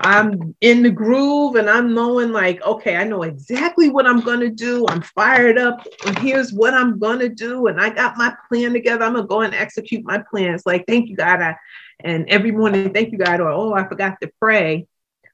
[0.00, 4.50] I'm in the groove and I'm knowing like, okay, I know exactly what I'm gonna
[4.50, 4.86] do.
[4.88, 7.66] I'm fired up, and here's what I'm gonna do.
[7.68, 9.04] And I got my plan together.
[9.04, 10.64] I'm gonna go and execute my plans.
[10.66, 11.40] Like, thank you, God.
[11.40, 11.56] I,
[12.00, 14.86] and every morning, thank you, God, or oh, I forgot to pray.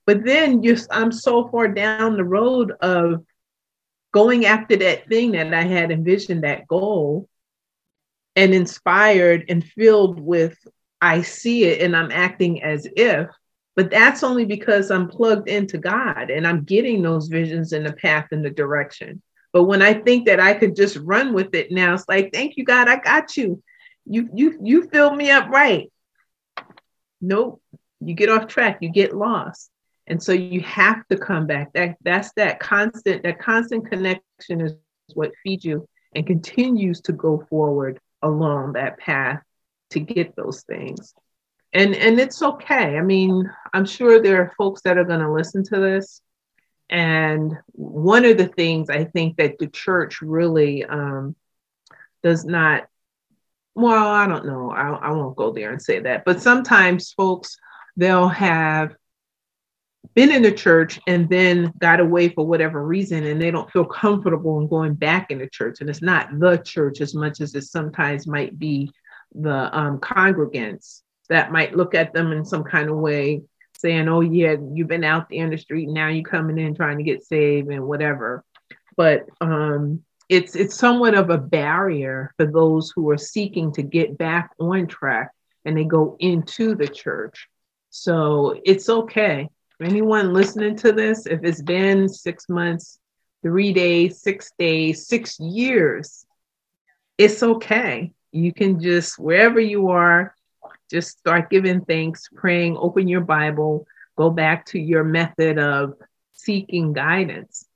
[0.06, 3.24] But then just I'm so far down the road of
[4.12, 7.28] going after that thing that I had envisioned, that goal,
[8.36, 10.56] and inspired and filled with
[11.00, 13.28] I see it and I'm acting as if
[13.74, 17.92] but that's only because I'm plugged into God and I'm getting those visions in the
[17.92, 19.22] path and the direction.
[19.52, 22.56] But when I think that I could just run with it now, it's like, thank
[22.56, 23.62] you, God, I got you.
[24.04, 25.90] You you you filled me up right.
[27.20, 27.62] Nope.
[28.00, 29.70] You get off track, you get lost.
[30.08, 31.72] And so you have to come back.
[31.74, 34.74] That that's that constant, that constant connection is
[35.14, 39.40] what feeds you and continues to go forward along that path
[39.90, 41.14] to get those things
[41.72, 42.98] and and it's okay.
[42.98, 46.20] I mean, I'm sure there are folks that are going to listen to this.
[46.90, 51.34] And one of the things I think that the church really um,
[52.22, 52.86] does not,
[53.74, 57.56] well, I don't know, I, I won't go there and say that, but sometimes folks,
[57.96, 58.94] they'll have
[60.14, 63.86] been in the church and then got away for whatever reason and they don't feel
[63.86, 65.80] comfortable in going back in the church.
[65.80, 68.92] And it's not the church as much as it sometimes might be
[69.34, 73.42] the um, congregants that might look at them in some kind of way,
[73.78, 76.98] saying, oh, yeah, you've been out there in the street, now you're coming in trying
[76.98, 78.44] to get saved and whatever.
[78.96, 84.18] But um, it's it's somewhat of a barrier for those who are seeking to get
[84.18, 85.30] back on track
[85.64, 87.48] and they go into the church.
[87.90, 89.48] So it's okay.
[89.80, 92.98] Anyone listening to this, if it's been six months,
[93.42, 96.24] three days, six days, six years,
[97.18, 98.12] it's okay.
[98.30, 100.34] You can just, wherever you are,
[100.92, 103.86] just start giving thanks, praying, open your Bible,
[104.16, 105.94] go back to your method of
[106.32, 107.66] seeking guidance,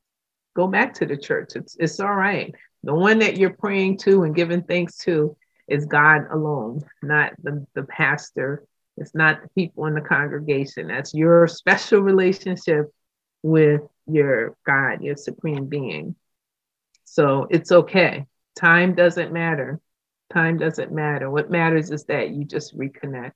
[0.55, 1.57] go back to the church.
[1.57, 2.55] It's it's all right.
[2.85, 5.37] The one that you're praying to and giving thanks to
[5.67, 8.65] is God alone, not the, the pastor.
[8.97, 10.89] It's not the people in the congregation.
[10.89, 12.87] That's your special relationship
[13.43, 16.15] with your God, your supreme being.
[17.05, 18.27] So it's okay.
[18.55, 19.81] Time doesn't matter.
[20.33, 21.31] Time doesn't matter.
[21.31, 23.33] What matters is that you just reconnect.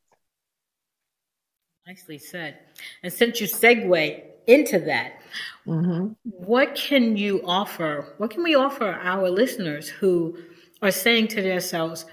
[1.86, 2.58] Nicely said.
[3.02, 5.20] And since you segue into that,
[5.66, 6.12] mm-hmm.
[6.22, 8.14] what can you offer?
[8.18, 10.36] What can we offer our listeners who
[10.82, 12.06] are saying to themselves,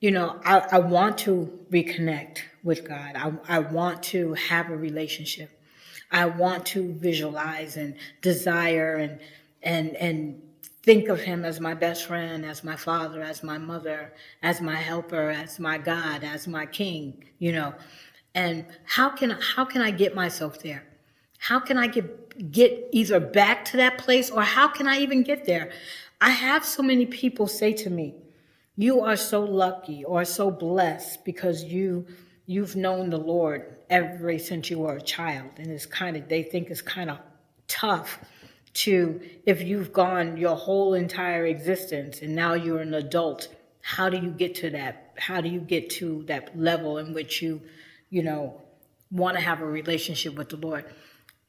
[0.00, 3.16] you know, I, I want to reconnect with God.
[3.16, 5.50] I, I want to have a relationship.
[6.10, 9.18] I want to visualize and desire and
[9.62, 10.42] and and
[10.84, 14.12] think of him as my best friend, as my father, as my mother,
[14.42, 17.74] as my helper, as my God, as my king, you know.
[18.34, 20.84] And how can how can I get myself there?
[21.38, 25.22] How can I get get either back to that place or how can I even
[25.22, 25.72] get there?
[26.20, 28.14] I have so many people say to me,
[28.76, 32.06] you are so lucky or so blessed because you
[32.44, 35.50] you've known the Lord ever since you were a child.
[35.56, 37.18] And it's kind of they think it's kind of
[37.68, 38.18] tough
[38.74, 43.48] to if you've gone your whole entire existence and now you're an adult,
[43.80, 45.12] how do you get to that?
[45.16, 47.62] How do you get to that level in which you,
[48.10, 48.60] you know,
[49.10, 50.84] want to have a relationship with the Lord?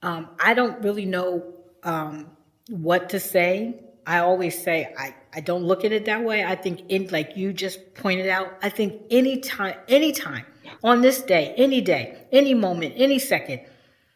[0.01, 2.28] Um, I don't really know um,
[2.69, 3.80] what to say.
[4.05, 6.43] I always say I I don't look at it that way.
[6.43, 10.45] I think in like you just pointed out, I think any time any time
[10.84, 13.65] on this day, any day, any moment, any 2nd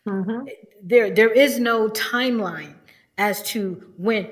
[0.08, 0.48] mm-hmm.
[0.84, 2.76] there there is no timeline
[3.20, 4.30] as to when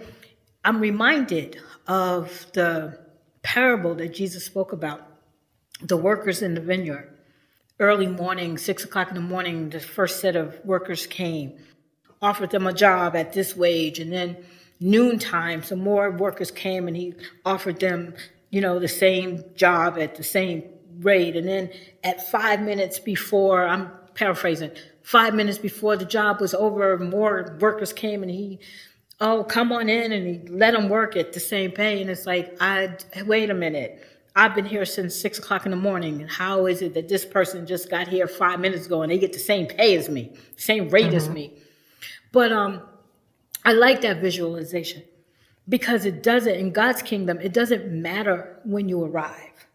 [0.63, 2.97] I'm reminded of the
[3.43, 5.05] parable that Jesus spoke about,
[5.81, 7.13] the workers in the vineyard.
[7.79, 11.59] Early morning, six o'clock in the morning, the first set of workers came,
[12.21, 14.37] offered them a job at this wage, and then
[14.79, 17.13] noontime, some more workers came and he
[17.45, 18.15] offered them,
[18.49, 20.63] you know, the same job at the same
[20.99, 21.35] rate.
[21.35, 21.69] And then
[22.03, 24.71] at five minutes before, I'm paraphrasing,
[25.07, 28.59] five minutes before the job was over, more workers came and he,
[29.21, 32.01] oh, come on in and he let them work at the same pay.
[32.01, 32.89] And it's like, I,
[33.25, 34.05] wait a minute.
[34.35, 36.19] I've been here since six o'clock in the morning.
[36.19, 39.17] And how is it that this person just got here five minutes ago and they
[39.17, 41.15] get the same pay as me, same rate mm-hmm.
[41.15, 41.53] as me?
[42.33, 42.81] But, um,
[43.63, 45.03] I like that visualization
[45.69, 49.67] because it doesn't, in God's kingdom, it doesn't matter when you arrive.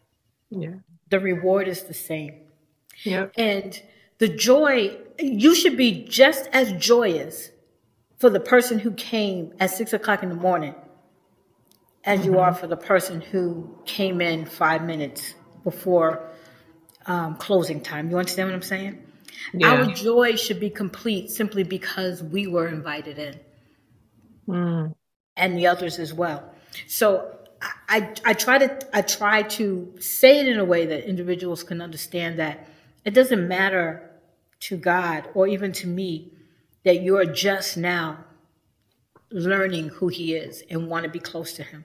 [0.50, 0.74] Yeah.
[1.08, 2.34] The reward is the same.
[3.04, 3.28] Yeah.
[3.38, 3.80] And
[4.18, 7.50] the joy, you should be just as joyous
[8.18, 10.74] for the person who came at six o'clock in the morning
[12.04, 12.32] as mm-hmm.
[12.32, 16.28] you are for the person who came in five minutes before
[17.06, 18.10] um, closing time.
[18.10, 19.02] You understand what I'm saying?
[19.52, 19.68] Yeah.
[19.68, 23.40] Our joy should be complete simply because we were invited in
[24.48, 24.94] mm.
[25.36, 26.52] and the others as well.
[26.86, 27.38] So
[27.88, 31.80] I, I try to I try to say it in a way that individuals can
[31.80, 32.68] understand that
[33.04, 34.10] it doesn't matter
[34.62, 36.32] to God or even to me
[36.84, 38.24] that you're just now
[39.30, 41.84] learning who He is and want to be close to Him.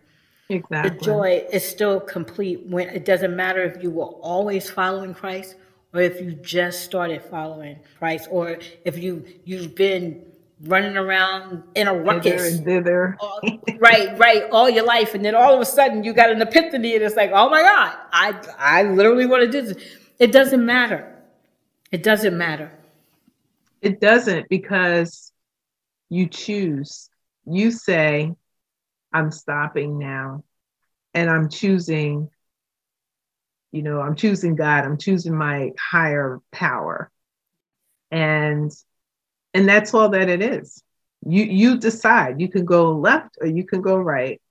[0.50, 0.98] Exactly.
[0.98, 5.56] The joy is still complete when it doesn't matter if you were always following Christ
[5.94, 10.24] or if you just started following Christ or if you you've been
[10.64, 12.60] running around in a ruckus.
[12.60, 13.42] Thither all,
[13.80, 15.14] right, right, all your life.
[15.14, 17.62] And then all of a sudden you got an epiphany and it's like, oh my
[17.62, 19.84] God, I, I literally want to do this.
[20.20, 21.17] It doesn't matter.
[21.92, 22.72] It doesn't matter.
[23.82, 25.32] It doesn't because
[26.10, 27.10] you choose.
[27.46, 28.34] You say,
[29.14, 30.44] I'm stopping now
[31.14, 32.30] and I'm choosing,
[33.72, 37.12] you know, I'm choosing God, I'm choosing my higher power.
[38.12, 38.72] And
[39.54, 40.84] and that's all that it is
[41.26, 44.42] you you decide you can go left or you can go right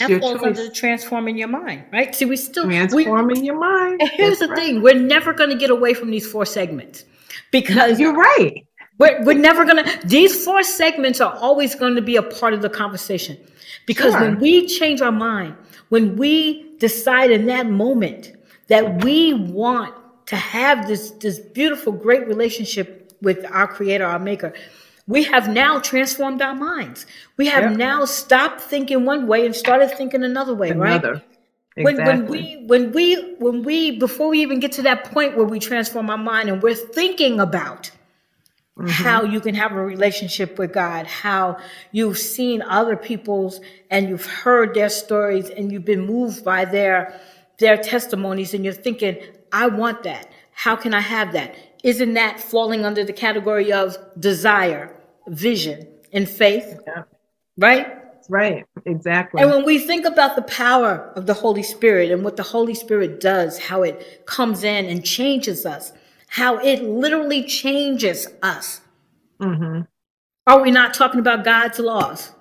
[0.00, 0.58] it's that falls choice.
[0.58, 2.14] under transforming your mind, right?
[2.14, 4.00] See, we still transforming we, your mind.
[4.14, 4.58] Here's That's the right.
[4.58, 7.04] thing: we're never going to get away from these four segments
[7.50, 8.66] because you're right.
[8.98, 10.06] We're, we're never going to.
[10.06, 13.38] These four segments are always going to be a part of the conversation
[13.86, 14.20] because sure.
[14.20, 15.56] when we change our mind,
[15.88, 18.32] when we decide in that moment
[18.68, 19.94] that we want
[20.26, 24.52] to have this this beautiful, great relationship with our creator, our maker,
[25.06, 27.06] we have now transformed our minds.
[27.36, 27.78] We have yep.
[27.78, 31.12] now stopped thinking one way and started thinking another way, another.
[31.14, 31.22] right?
[31.76, 31.84] Exactly.
[31.84, 35.46] When, when we when we when we before we even get to that point where
[35.46, 37.90] we transform our mind and we're thinking about
[38.78, 38.86] mm-hmm.
[38.86, 41.58] how you can have a relationship with God, how
[41.90, 47.20] you've seen other people's and you've heard their stories and you've been moved by their
[47.58, 49.18] their testimonies and you're thinking,
[49.52, 50.30] I want that.
[50.52, 51.56] How can I have that?
[51.84, 54.90] isn't that falling under the category of desire,
[55.28, 56.78] vision, and faith?
[56.86, 57.02] Yeah.
[57.56, 58.04] Right?
[58.28, 59.42] Right, exactly.
[59.42, 62.74] And when we think about the power of the Holy Spirit and what the Holy
[62.74, 65.92] Spirit does, how it comes in and changes us,
[66.28, 68.80] how it literally changes us.
[69.40, 69.82] Mm-hmm.
[70.46, 72.32] Are we not talking about God's laws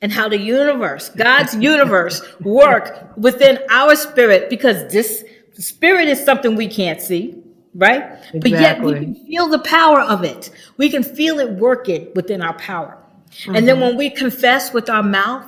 [0.00, 4.50] and how the universe, God's universe, work within our spirit?
[4.50, 7.42] Because this spirit is something we can't see,
[7.76, 8.02] right?
[8.02, 8.40] Exactly.
[8.40, 10.50] But yet we can feel the power of it.
[10.76, 12.98] We can feel it working within our power.
[13.30, 13.56] Mm-hmm.
[13.56, 13.84] And then mm-hmm.
[13.84, 15.46] when we confess with our mouth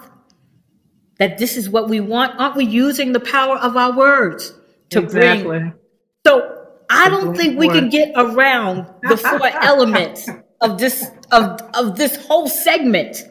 [1.18, 4.52] that this is what we want, aren't we using the power of our words
[4.90, 5.44] to exactly.
[5.44, 5.74] bring?
[6.26, 10.28] So I don't think we can get around the four elements
[10.60, 13.24] of this of of this whole segment.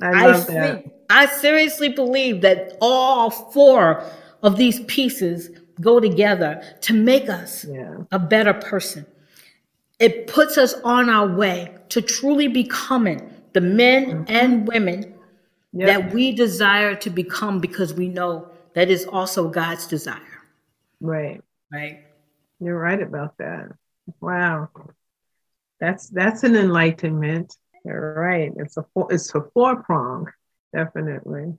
[0.00, 0.84] I love I that.
[1.10, 4.04] I seriously believe that all four
[4.42, 5.50] of these pieces
[5.80, 7.96] go together to make us yeah.
[8.12, 9.06] a better person.
[9.98, 14.24] It puts us on our way to truly becoming the men mm-hmm.
[14.28, 15.14] and women
[15.72, 15.86] yep.
[15.86, 20.20] that we desire to become because we know that is also God's desire.
[21.00, 21.42] Right.
[21.72, 22.04] Right.
[22.60, 23.72] You're right about that.
[24.20, 24.70] Wow.
[25.80, 27.56] That's that's an enlightenment.
[27.84, 28.52] You're right.
[28.56, 30.26] It's a it's a four prong,
[30.74, 31.54] definitely.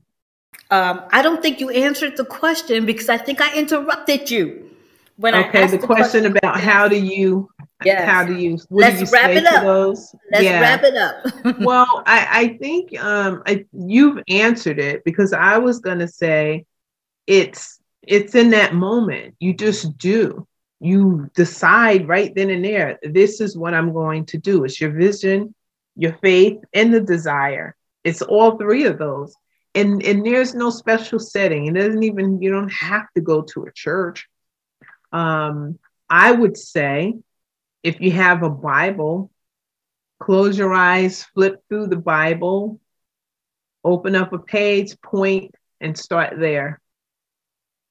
[0.72, 4.70] Um, I don't think you answered the question because I think I interrupted you
[5.18, 7.50] when okay, I the, the question, question about how do you
[7.84, 8.10] Yes.
[8.10, 8.58] How do you?
[8.70, 9.64] Let's do you wrap it up.
[9.64, 10.16] Those?
[10.32, 10.62] Let's yeah.
[10.62, 11.60] wrap it up.
[11.60, 16.66] well, I, I think um, I, you've answered it because I was going to say
[17.28, 19.36] it's it's in that moment.
[19.40, 20.48] You just do.
[20.80, 22.98] You decide right then and there.
[23.04, 24.64] This is what I'm going to do.
[24.64, 25.54] It's your vision,
[25.96, 27.76] your faith, and the desire.
[28.04, 29.36] It's all three of those.
[29.76, 31.68] And and there's no special setting.
[31.68, 32.42] It doesn't even.
[32.42, 34.28] You don't have to go to a church.
[35.12, 37.16] Um, I would say
[37.84, 39.32] if you have a Bible,
[40.20, 42.80] close your eyes, flip through the Bible,
[43.84, 46.82] open up a page, point, and start there.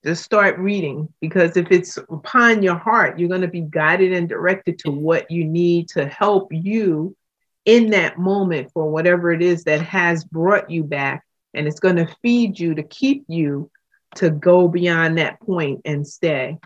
[0.05, 4.29] Just start reading because if it's upon your heart, you're going to be guided and
[4.29, 7.17] directed to what you need to help you
[7.65, 11.24] in that moment for whatever it is that has brought you back.
[11.55, 13.71] And it's going to feed you to keep you
[14.17, 16.59] to go beyond that point and stay.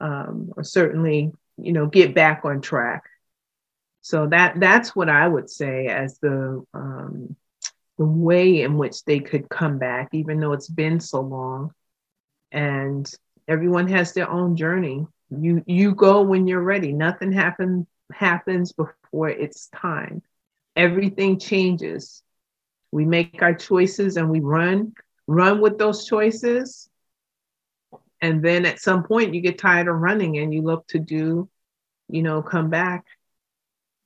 [0.00, 3.04] Um, or certainly you know get back on track.
[4.00, 7.36] So that that's what i would say as the um,
[7.98, 11.72] the way in which they could come back even though it's been so long.
[12.52, 13.10] And
[13.46, 15.06] everyone has their own journey.
[15.30, 16.92] You you go when you're ready.
[16.92, 20.22] Nothing happen, happens before it's time.
[20.76, 22.22] Everything changes
[22.90, 24.92] we make our choices and we run
[25.26, 26.88] run with those choices.
[28.20, 31.48] And then at some point you get tired of running and you look to do
[32.08, 33.04] you know come back.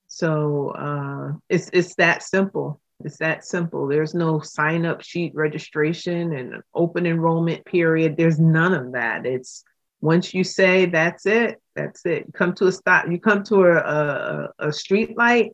[0.09, 2.81] So uh, it's it's that simple.
[3.05, 3.89] It's that simple.
[3.89, 8.17] There's no sign up sheet registration and open enrollment period.
[8.17, 9.27] There's none of that.
[9.27, 9.65] It's
[10.01, 11.61] once you say that's it.
[11.75, 12.27] That's it.
[12.35, 15.53] Come to a stop you come to a, a, a street light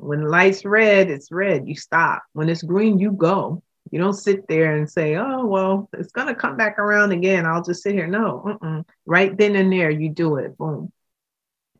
[0.00, 4.14] when the light's red it's red you stop when it's green you go you don't
[4.14, 7.44] sit there and say, oh, well, it's going to come back around again.
[7.44, 8.06] I'll just sit here.
[8.06, 8.82] No, uh-uh.
[9.04, 10.56] right then and there, you do it.
[10.56, 10.92] Boom.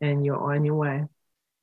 [0.01, 1.05] And you're on your way.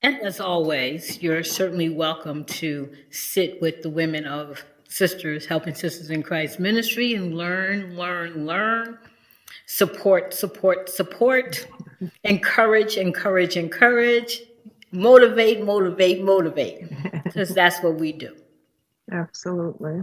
[0.00, 6.09] And as always, you're certainly welcome to sit with the women of Sisters, Helping Sisters
[6.09, 8.98] in Christ Ministry and learn, learn, learn,
[9.66, 11.66] support, support, support,
[12.24, 14.42] encourage, encourage, encourage,
[14.91, 16.89] motivate, motivate, motivate,
[17.24, 18.36] because that's what we do.
[19.11, 20.03] Absolutely.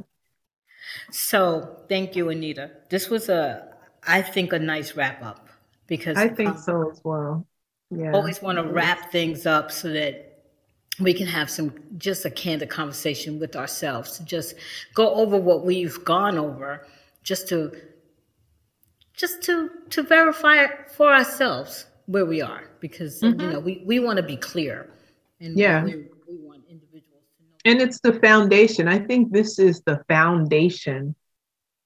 [1.12, 2.72] So thank you, Anita.
[2.90, 3.68] This was a,
[4.08, 5.50] I think, a nice wrap up
[5.88, 7.46] because I think um, so as well.
[7.92, 8.14] Yeah.
[8.14, 10.44] Always want to wrap things up so that
[11.00, 14.56] we can have some just a candid conversation with ourselves to just
[14.94, 16.86] go over what we've gone over,
[17.24, 17.72] just to
[19.14, 20.66] just to to verify
[20.96, 23.40] for ourselves where we are because mm-hmm.
[23.40, 24.90] you know we, we want to be clear
[25.40, 25.84] and yeah.
[25.84, 27.58] we, want individuals to know.
[27.66, 28.88] and it's the foundation.
[28.88, 31.16] I think this is the foundation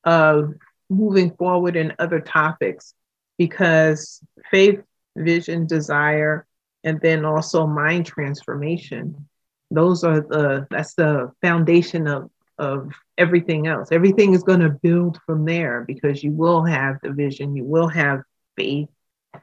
[0.03, 0.53] of
[0.89, 2.93] moving forward in other topics
[3.38, 4.82] because faith,
[5.15, 6.45] vision, desire,
[6.84, 9.28] and then also mind transformation.
[9.72, 13.89] Those are the that's the foundation of of everything else.
[13.91, 17.88] Everything is going to build from there because you will have the vision, you will
[17.88, 18.22] have
[18.57, 18.89] faith,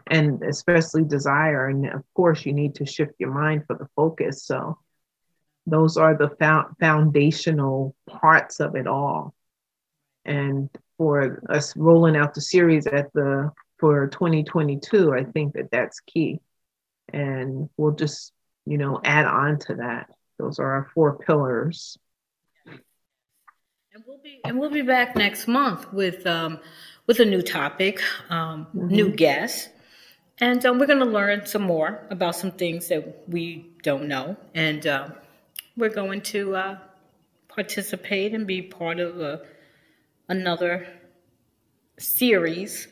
[0.07, 1.69] and especially desire.
[1.69, 4.45] And of course, you need to shift your mind for the focus.
[4.45, 4.79] So
[5.67, 6.31] those are the
[6.81, 9.35] foundational parts of it all.
[10.25, 16.01] And for us rolling out the series at the for 2022, I think that that's
[16.01, 16.41] key.
[17.13, 18.33] and we'll just,
[18.65, 20.11] you know, add on to that.
[20.39, 21.97] Those are our four pillars.
[22.67, 26.59] And we'll be and we'll be back next month with um,
[27.07, 28.89] with a new topic, um, mm-hmm.
[28.89, 29.69] new guests,
[30.41, 34.37] and um, we're going to learn some more about some things that we don't know,
[34.55, 35.09] and uh,
[35.77, 36.79] we're going to uh,
[37.49, 39.43] participate and be part of a,
[40.29, 40.87] another
[41.99, 42.89] series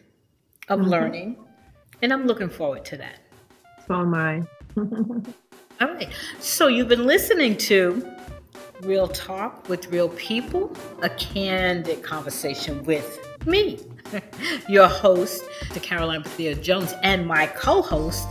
[0.69, 0.89] of mm-hmm.
[0.89, 1.37] learning,
[2.03, 3.21] and I'm looking forward to that.
[3.87, 4.43] So am I.
[5.81, 6.09] All right.
[6.41, 8.09] So you've been listening to
[8.83, 13.79] Real Talk with Real People, a candid conversation with me,
[14.69, 18.27] your host, the Caroline Bethia Jones, and my co-host,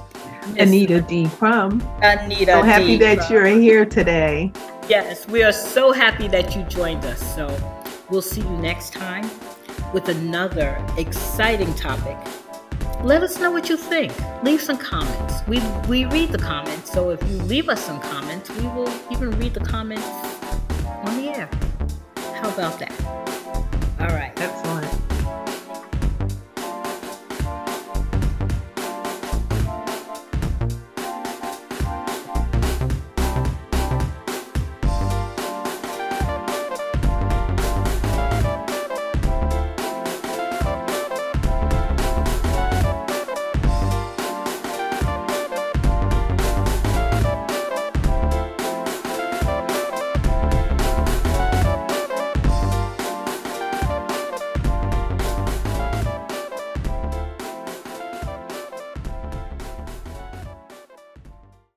[0.57, 1.27] Anita D.
[1.37, 1.81] Crum.
[2.01, 2.97] Anita So happy D.
[2.97, 4.51] that you're here today.
[4.89, 7.35] Yes, we are so happy that you joined us.
[7.35, 7.47] So
[8.09, 9.29] we'll see you next time
[9.93, 12.17] with another exciting topic.
[13.03, 14.11] Let us know what you think.
[14.43, 15.45] Leave some comments.
[15.47, 19.31] We, we read the comments, so if you leave us some comments, we will even
[19.39, 20.07] read the comments
[21.05, 21.49] on the air.
[22.35, 24.62] How about that?